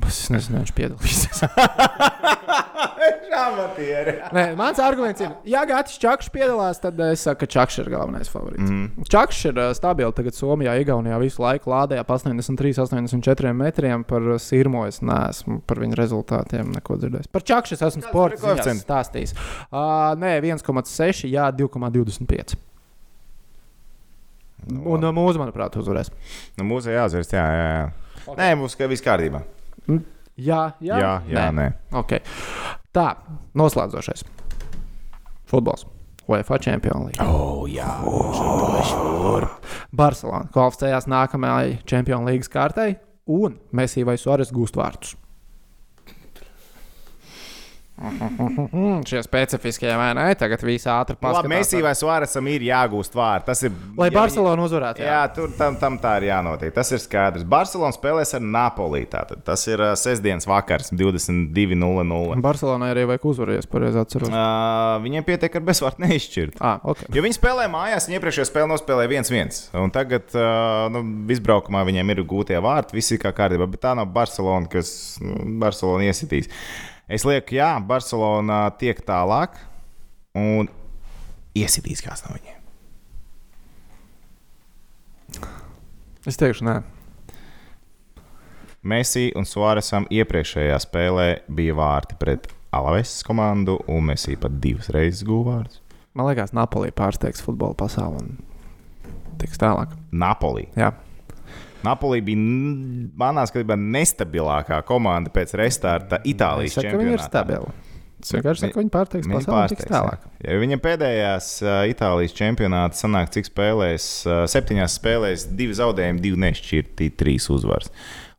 [0.08, 1.44] Es nezinu, viņš piedalīsies.
[3.40, 4.14] Amatieri.
[4.34, 8.30] Nē, mans arguments ir, ja Gatis Čakšs piedalās, tad es saku, ka Čakšs ir galvenais
[8.32, 8.66] favorīts.
[8.66, 9.06] Mm.
[9.10, 14.26] Čakšs ir uh, stabils tagad Somijā, Igaunijā visu laiku lādējā pa 83, 84 metriem par
[14.26, 14.84] uh, sirmo.
[14.90, 17.30] Es neesmu par viņu rezultātiem neko dzirdējis.
[17.32, 18.84] Par Čakšu es esmu koeficients?
[18.86, 19.36] stāstījis.
[19.68, 22.58] Uh, nē, 1,6, jā, 2,25.
[24.70, 26.12] Un uh, mūzu, manuprāt, uzvarēs.
[26.58, 27.70] Nu, mūsu jāzvērs, jā, jā.
[27.70, 27.88] jā.
[28.26, 28.36] Okay.
[28.36, 29.40] Nē, mums viss kārtībā.
[30.40, 31.66] Jā, jā, Jā, jā, nē.
[32.00, 32.22] Okay.
[32.94, 33.08] Tā,
[33.58, 34.24] noslēdzošais.
[35.50, 35.86] Futbols.
[36.30, 37.26] UEFA Champions League.
[37.26, 37.88] Oh, jā.
[39.96, 42.94] Barcelona kvalificējās nākamajai Champions League kārtai,
[43.26, 45.16] un Messi vai Suarez gūst vārtus.
[49.08, 50.26] Šie specifiskie vai ne?
[50.38, 51.50] Tagad viss ātri paskatās.
[51.50, 53.46] Mēsī vai Suāresam ir jāgūst vārds.
[53.48, 53.74] Tas ir.
[53.98, 55.04] Lai ja Barcelona uzvarētu.
[55.04, 56.72] Jā, tur tam, tam tā ir jānotiek.
[56.76, 57.44] Tas ir skaidrs.
[57.48, 59.02] Barcelona spēlēs ar Napoli.
[59.10, 59.42] Tātad.
[59.44, 62.40] Tas ir uh, sestdienas vakars, 22.00.
[62.44, 64.32] Barcelonai arī vajag uzvarēt, pareizi atceros.
[64.32, 66.60] Uh, viņiem pietiek ar bezvārdu neizšķirt.
[66.64, 67.08] Ah, okay.
[67.14, 69.60] Jo viņi spēlē mājās, viņi iepriekšējā spēlē nospēlēja 1-1.
[69.80, 73.68] Un tagad uh, nu, izbraukumā viņiem ir gūtie vārti, viss ir kā kārtībā.
[73.70, 76.50] Bet tā nav Barcelona, kas nu, Barcelona iesitīs.
[77.10, 79.56] Es lieku, jā, Barcelona tiek tālāk
[80.38, 80.68] un
[81.58, 82.60] iesitīs kāds no viņiem.
[86.30, 86.76] Es teikšu, nē.
[88.86, 95.26] Messi un Suāresam iepriekšējā spēlē bija vārti pret Alaves komandu, un Messi pat divas reizes
[95.26, 95.82] guva vārdus.
[96.14, 98.30] Man liekas, Napoli pārsteigs futbola pasauli un
[99.42, 99.98] tiks tālāk.
[100.14, 100.68] Napoli.
[100.78, 100.92] Jā.
[101.86, 102.40] Napoli bija
[103.20, 107.30] manā skatījumā nestabilākā komanda pēc restarta Itālijas Es saku, ka viņi ir čempionātā.
[107.30, 107.78] stabili.
[108.20, 110.24] Vienkārši saku, ka viņi pārsteigs Viņi pasauli tiks tālāk.
[110.44, 116.42] Ja viņam pēdējās uh, Itālijas čempionāta sanāk, cik spēlēs, uh, septiņās spēlēs, divi zaudējumi, divi
[116.44, 117.88] nešķirti, trīs uzvaras.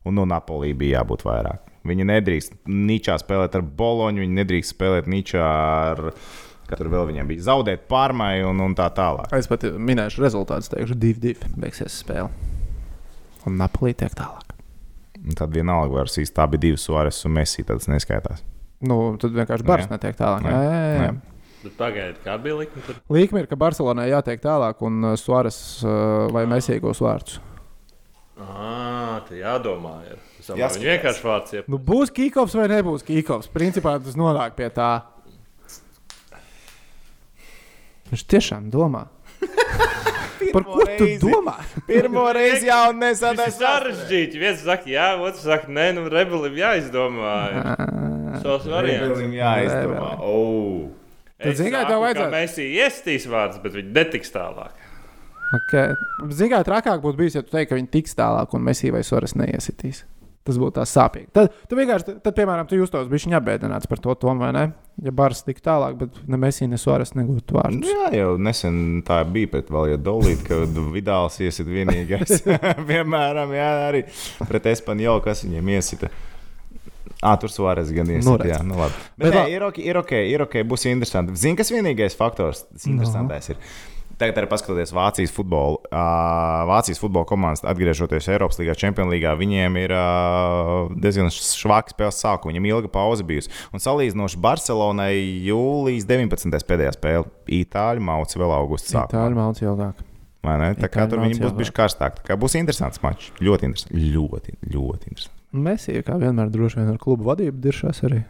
[0.06, 1.66] Un no Napolī bija jābūt vairāk.
[1.86, 6.04] Viņi nedrīkst ničā spēlēt ar Boloņu, viņi nedrīkst spēlēt ničā ar.
[6.70, 9.34] Kā tur vēl viņam bija zaudēt pārmai un, un tā tālāk.
[9.36, 12.30] Es pat minēšu rezultātus, teikšu, 2-2 beigsies spēle.
[13.48, 14.52] Un Napoli tiek tālāk.
[15.22, 18.42] Un tad vienalga var sīst, tā bija divi Suāres un Messi, tas neskaitās.
[18.82, 19.96] Nu, tad vienkārši Bars Nē.
[19.96, 20.42] netiek tālāk.
[20.42, 20.50] Nē.
[20.50, 21.12] Jā, jā, jā.
[21.12, 21.38] Nē.
[21.62, 22.98] bet pagaidiet, kāda bija likme tur?
[23.14, 27.38] Līkme ir, ka Barcelonai jātiek tālāk, un uh, Suāres uh, vai Messi iegūs vārdus.
[28.42, 30.00] Ah, tā jādomā.
[30.08, 30.18] Ir.
[30.42, 30.78] Jāskatās.
[30.80, 31.68] viņi vienkārši vārds iep.
[31.70, 33.50] Nu, būs kīkops vai nebūs kīkops.
[33.54, 34.90] Principā tas nonāk pie tā.
[38.10, 39.06] Viņš tiešām domā.
[40.52, 41.18] Par ko tu reizi.
[41.24, 41.54] domā?
[41.90, 43.58] Pirmo reizi jau Tas ir nesadēs.
[43.58, 44.40] sarežģīti.
[44.42, 47.34] Viens saka, jā, otrs saka, nē, nu, rebelim jāizdomā.
[48.42, 49.18] Šos variantus.
[49.18, 50.12] Rebelim jāizdomā.
[50.20, 50.90] Oh.
[51.42, 52.30] Tad, kā tev vajadzētu?
[52.32, 54.78] Mēs iestīs vārdus, bet viņi netiks tālāk.
[55.52, 55.92] Okay.
[56.32, 59.02] Zinām, kā trakāk būtu bijis, ja tu teiktu, ka viņi tiks tālāk, un Messi vai
[59.04, 60.04] Suāres neiesitīs.
[60.42, 61.28] Tas būtu tā sāpīgi.
[61.36, 64.64] Tad, tu vienkārši, tad, piemēram, tu justos bišķiņā apbēdināts par to, Tom, vai ne?
[65.02, 67.86] Ja bars tik tālāk, bet ne Messi, ne Suāres negūtu vārdus.
[67.86, 68.74] Jā, jau nesen
[69.06, 70.58] tā bija pret vēl, ja dolīt, ka
[70.92, 72.42] Vidāls iesit vienīgais.
[72.90, 74.02] Piemēram, jā, arī
[74.50, 76.10] pret Espanjolu, kas viņiem iesita.
[77.22, 78.26] Ah, tur Suāres gan iesit.
[78.26, 78.98] Nu, jā, nu labi.
[79.14, 81.38] Bet Bet, nē, ir, ok, ir ok, ir ok, būs interesanti.
[81.38, 83.62] Zini, kas vienīgais faktors, tas interesantais ir.
[84.22, 85.80] Tagad arī paskatoties Vācijas futbolu.
[85.88, 92.20] Uh, Vācijas futbola komandas, atgriežoties Eiropas līnijā, Champions League, viņiem ir uh, diezgan švaki spēles
[92.22, 92.52] sākums.
[92.52, 93.50] Viņam ilga pauze bijusi.
[93.74, 95.16] Un salīdzinoši Barcelonai
[95.48, 96.54] jūlijas 19.
[96.68, 97.26] pēdējā spēle.
[97.50, 100.04] Itāļu mauca vēl augustā Tā ir malts ilgāk.
[100.46, 100.68] Vai ne?
[100.78, 102.20] Tā kā Itāļu tur viņi būs jau bijuši karstāk.
[102.22, 103.32] Tā kā būs interesants mačs.
[103.42, 103.96] Ļoti interesants.
[104.14, 105.34] Ļoti, ļoti interesants.
[105.66, 108.22] Messi, kā vienmēr, droši vien ar klubu vadību diršās arī.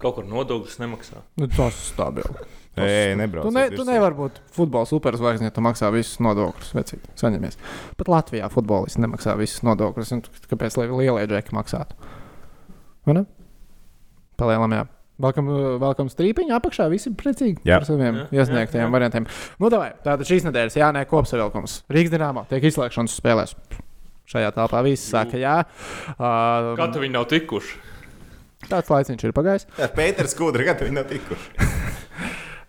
[0.00, 1.20] Kaut kur nodokļus nemaksā.
[1.36, 2.48] Nu, tas ir stabili.
[2.78, 3.48] Ej, nebrauc.
[3.48, 6.70] Tu, ne, tu nevari būt futbola superzvaigznes, ja tu maksā visus nodokļus.
[6.78, 7.58] Vecīt, saņemies.
[7.98, 10.12] Pat Latvijā futbolisti nemaksā visus nodokļus.
[10.14, 11.98] un Kāpēc lai lielie džeki maksātu?
[13.08, 13.24] Vai ne?
[14.40, 14.86] Palielam, jā.
[15.20, 15.50] Velkam,
[15.82, 17.76] velkam strīpiņu apakšā, visi ir priecīgi Jā.
[17.82, 18.92] par saviem Jā, iesniegtajiem jā, jā.
[18.94, 19.26] variantiem.
[19.60, 21.82] Nu, davai, tātad šīs nedēļas jānē kopsavilkums.
[21.92, 23.52] Rīgas dīnāmā tiek izslēgšanas spēlēs.
[24.30, 25.58] Šajā telpā viss saka, jā.
[26.14, 27.76] Uh, Kā tu viņi nav tikuši?
[28.70, 29.66] tāds laiciņš ir pagājis.
[29.96, 31.68] Pēters Kudra, kad viņi nav tikuši.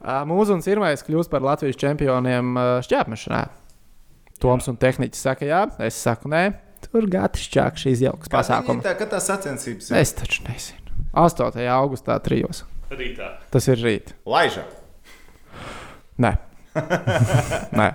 [0.01, 2.55] Mūsu un Sirmais kļūst par Latvijas čempioniem
[2.87, 3.41] šķērsmešanā.
[4.41, 6.43] Toms un tehniķis saka, jā, es saku, nē,
[6.87, 8.81] tur gatavi šķāk šīs jaukas pasākums.
[8.85, 9.99] Tā kā tā sacensības ir.
[10.01, 10.79] Es taču nezinu.
[11.13, 11.61] 8.
[11.75, 12.63] augustā trijos.
[12.91, 13.35] Rītā.
[13.53, 14.15] Tas ir rīt.
[14.25, 14.63] Laiža.
[16.21, 16.33] Nē.
[17.79, 17.87] Nē.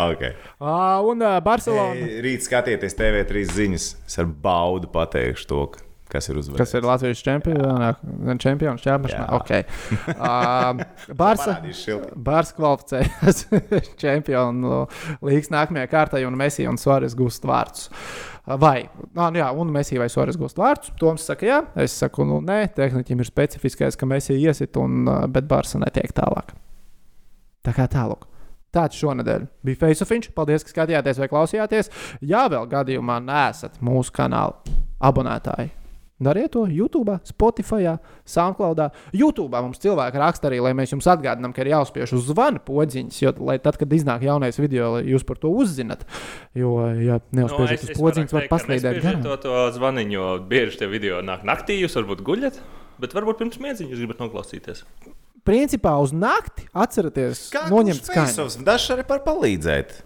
[0.00, 0.32] Okay.
[0.60, 1.98] Uh, un uh, Barcelona.
[1.98, 3.86] Ei, Rīt skatieties TV3 ziņas.
[4.08, 6.60] Es ar baudu pateikšu to, ka- kas ir uzvarējis.
[6.60, 8.82] Kas ir Latvijas čempions?
[8.84, 9.14] Čempions.
[9.14, 9.26] Jā.
[9.38, 9.66] Okay.
[10.14, 10.82] Uh.
[11.16, 13.44] Bārs kvalificējas
[14.02, 14.84] čempionu
[15.26, 17.90] līgas nākamajā kārtā, un Mēsija un Suāres gūst vārdus.
[18.60, 20.94] Vai, nā, nu jā, un Mēsija vai Suāres gūst vārdus.
[21.00, 25.46] Toms saka, jā, es saku, nu nē, tehniķim ir specifiskais, ka Mēsija iesit, un, bet
[25.50, 26.54] Bārsa netiek tālāk.
[27.66, 28.26] Tā kā tālāk.
[28.70, 30.30] Tāds šonadēļ bija Faceofiņš.
[30.36, 31.90] Paldies, ka skatījāties vai klausījāties.
[32.22, 35.72] Ja vēl gadījumā neesat mūsu kanāla abonētāji,
[36.22, 37.96] dariet to YouTube, Spotify,
[38.28, 38.82] SoundCloud.
[39.16, 43.20] YouTube mums cilvēki raksta arī, lai mēs jums atgādinām, ka ir jāuzspiež uz zvana podziņas,
[43.24, 46.04] jo lai tad, kad iznāk jaunais video, lai jūs par to uzzinat.
[46.58, 49.22] Jo, ja neuzspiežat uz podziņas, var paslīdēt garām.
[49.22, 49.24] garām.
[49.24, 52.60] To, to zvaniņu, jo bieži tie video nāk naktī, jūs varbūt guļat,
[53.00, 54.84] bet varbūt pirms miedziņa jūs gribat noklausīties.
[55.48, 58.48] Principā uz nakti atcerieties, noņemt skaņu.
[58.66, 59.96] Dažs arī par palīdzēt.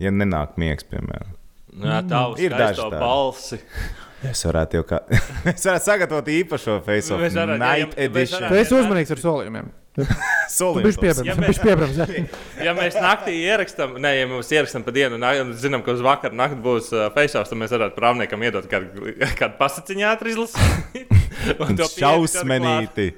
[0.00, 1.36] Ja nenāk miegs, piemēram.
[1.72, 2.88] Nu, Jā, tā Ir ir tādi.
[3.00, 3.58] balsi.
[4.30, 5.00] Es varētu jau kā.
[5.52, 8.44] es varētu sagatavot īpašo face varētu, jā, night ja- edition.
[8.48, 9.70] Tu esi uzmanīgs ar solījumiem.
[10.52, 11.20] Solījums.
[11.26, 12.06] Ja mēs- pieprasa.
[12.66, 16.38] Ja mēs naktī ierakstām, ne, ja mēs ierakstām pa dienu, un zinām, ka uz vakaru
[16.38, 21.16] nakti būs uh, face-offs, tad mēs varētu prāvniekam iedot kādu, kādu pasakiņu ātri izlasīt.
[21.98, 23.10] Šausmenīti.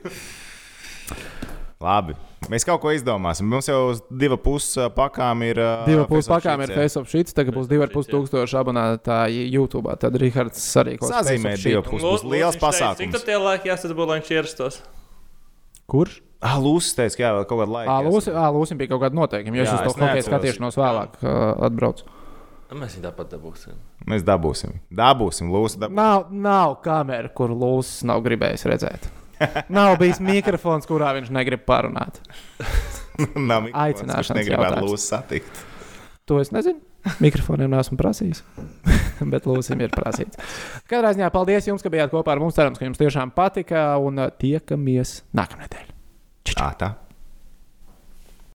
[1.84, 2.16] Labi.
[2.52, 3.46] Mēs kaut ko izdomāsim.
[3.48, 5.60] Mums jau uz divu pusi pakām ir.
[5.88, 6.72] Divu pusi pakām ir.
[6.76, 9.94] Facebook šīts, tagad būs divi ar pus tūkstoši abonētāji YouTube.
[10.00, 12.04] Tad Rihards arī kaut Sazīmē divu pusi.
[12.04, 13.16] Būs liels teica, Cik pasākums.
[13.16, 14.80] tur tie laiki jāsadz, lai viņš ierastos?
[15.90, 16.20] Kurš?
[16.44, 17.96] Ah, Lūsis teica, ka jā, vēl kaut kāda laika.
[18.36, 21.16] Ā, Lūsim, bija kaut kāda noteikuma, jo es uz to hokeja skatīšanos vēlāk
[21.70, 22.04] atbraucu.
[22.68, 23.76] Nu, Mēs viņu tāpat dabūsim.
[24.10, 24.78] Mēs dabūsim.
[24.92, 25.80] Dabūsim, Lūsis.
[25.88, 29.08] Nav, nav kamera, kur Lūsis nav gribējis redzēt.
[29.74, 32.20] Nav bijis mikrofons, kurā viņš negrib parunāt.
[33.50, 34.82] Nav mikrofons, Aicināšanas kurš negribētu.
[34.88, 35.62] Lūsis satikt.
[36.28, 36.80] To es nezinu.
[37.20, 38.40] Mikrofoniem neesmu prasījis.
[39.32, 40.40] Bet Lūsim ir prasīts.
[40.90, 42.56] Katrā ziņā paldies jums, ka bijāt kopā ar mums.
[42.56, 45.90] Cerams, ka jums tiešām patika un tiekamies nākamnedēļ.
[46.54, 46.94] Tā.